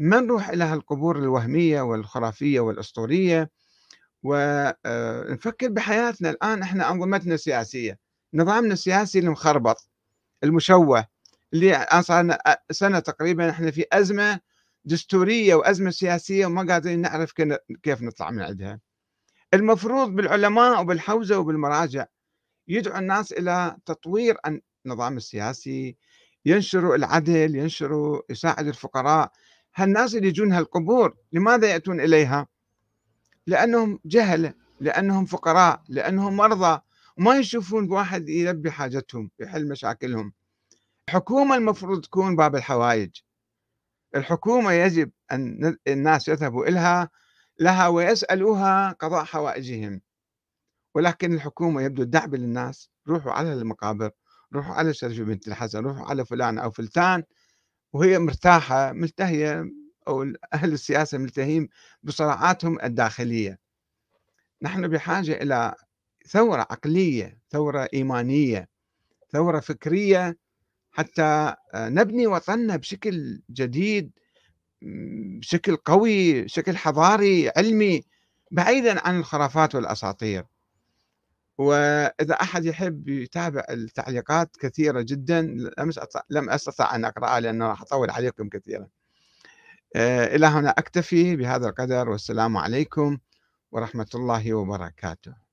ما 0.00 0.20
نروح 0.20 0.48
إلى 0.48 0.72
القبور 0.72 1.18
الوهمية 1.18 1.80
والخرافية 1.80 2.60
والأسطورية؟ 2.60 3.50
ونفكر 4.22 5.68
بحياتنا 5.68 6.30
الآن 6.30 6.62
إحنا 6.62 6.90
أنظمتنا 6.90 7.34
السياسية. 7.34 7.98
نظامنا 8.34 8.72
السياسي 8.72 9.18
المخربط 9.18 9.88
المشوه 10.44 11.06
اللي 11.54 11.86
صار 12.00 12.36
سنة 12.70 12.98
تقريبا 12.98 13.50
إحنا 13.50 13.70
في 13.70 13.84
أزمة 13.92 14.40
دستورية 14.84 15.54
وأزمة 15.54 15.90
سياسية 15.90 16.46
وما 16.46 16.72
قادرين 16.72 17.00
نعرف 17.00 17.32
كيف 17.82 18.02
نطلع 18.02 18.30
من 18.30 18.42
عندها. 18.42 18.80
المفروض 19.54 20.08
بالعلماء 20.10 20.80
وبالحوزة 20.82 21.38
وبالمراجع 21.38 22.06
يدعو 22.68 22.98
الناس 22.98 23.32
إلى 23.32 23.76
تطوير 23.86 24.36
النظام 24.86 25.16
السياسي 25.16 25.96
ينشروا 26.46 26.96
العدل 26.96 27.56
ينشروا 27.56 28.22
يساعد 28.30 28.66
الفقراء. 28.66 29.32
هالناس 29.74 30.14
اللي 30.14 30.28
يجون 30.28 30.52
هالقبور 30.52 31.16
لماذا 31.32 31.66
يأتون 31.66 32.00
إليها؟ 32.00 32.46
لأنهم 33.46 34.00
جهلة 34.04 34.54
لأنهم 34.80 35.24
فقراء 35.24 35.82
لأنهم 35.88 36.36
مرضى 36.36 36.80
وما 37.18 37.38
يشوفون 37.38 37.92
واحد 37.92 38.28
يلبي 38.28 38.70
حاجتهم 38.70 39.30
يحل 39.40 39.68
مشاكلهم. 39.68 40.32
الحكومة 41.08 41.56
المفروض 41.56 42.00
تكون 42.00 42.36
باب 42.36 42.56
الحوائج. 42.56 43.10
الحكومة 44.16 44.72
يجب 44.72 45.10
أن 45.32 45.76
الناس 45.88 46.28
يذهبوا 46.28 46.66
إلها 46.68 47.10
لها 47.60 47.88
ويسألوها 47.88 48.92
قضاء 48.92 49.24
حوائجهم. 49.24 50.00
ولكن 50.94 51.34
الحكومة 51.34 51.82
يبدو 51.82 52.02
الدعب 52.02 52.34
للناس 52.34 52.90
روحوا 53.08 53.32
على 53.32 53.52
المقابر. 53.52 54.10
روحوا 54.56 54.74
على 54.74 54.94
شريف 54.94 55.20
بنت 55.20 55.48
الحسن 55.48 55.78
روحوا 55.78 56.06
على 56.06 56.26
فلان 56.26 56.58
أو 56.58 56.70
فلتان 56.70 57.22
وهي 57.92 58.18
مرتاحة 58.18 58.92
ملتهية 58.92 59.64
أو 60.08 60.22
أهل 60.54 60.72
السياسة 60.72 61.18
ملتهين 61.18 61.68
بصراعاتهم 62.02 62.80
الداخلية. 62.84 63.58
نحن 64.62 64.88
بحاجة 64.88 65.32
إلى 65.42 65.74
ثورة 66.28 66.60
عقلية 66.60 67.38
ثورة 67.50 67.88
إيمانية 67.94 68.68
ثورة 69.32 69.60
فكرية 69.60 70.36
حتى 70.92 71.54
نبني 71.74 72.26
وطننا 72.26 72.76
بشكل 72.76 73.42
جديد 73.50 74.12
بشكل 75.40 75.76
قوي 75.76 76.42
بشكل 76.42 76.76
حضاري 76.76 77.50
علمي 77.56 78.02
بعيدا 78.52 79.08
عن 79.08 79.18
الخرافات 79.20 79.74
والأساطير. 79.74 80.44
وإذا 81.58 82.34
أحد 82.34 82.64
يحب 82.64 83.08
يتابع 83.08 83.64
التعليقات 83.70 84.56
كثيرة 84.56 85.00
جدا 85.00 85.42
لم 86.30 86.50
أستطع 86.50 86.94
أن 86.94 87.04
أقرأها 87.04 87.40
لأنه 87.40 87.66
راح 87.66 87.82
أطول 87.82 88.10
عليكم 88.10 88.48
كثيرا. 88.48 88.88
إلى 89.96 90.46
هنا 90.46 90.70
أكتفي 90.70 91.36
بهذا 91.36 91.68
القدر 91.68 92.08
والسلام 92.08 92.56
عليكم 92.56 93.18
ورحمة 93.72 94.08
الله 94.14 94.54
وبركاته. 94.54 95.45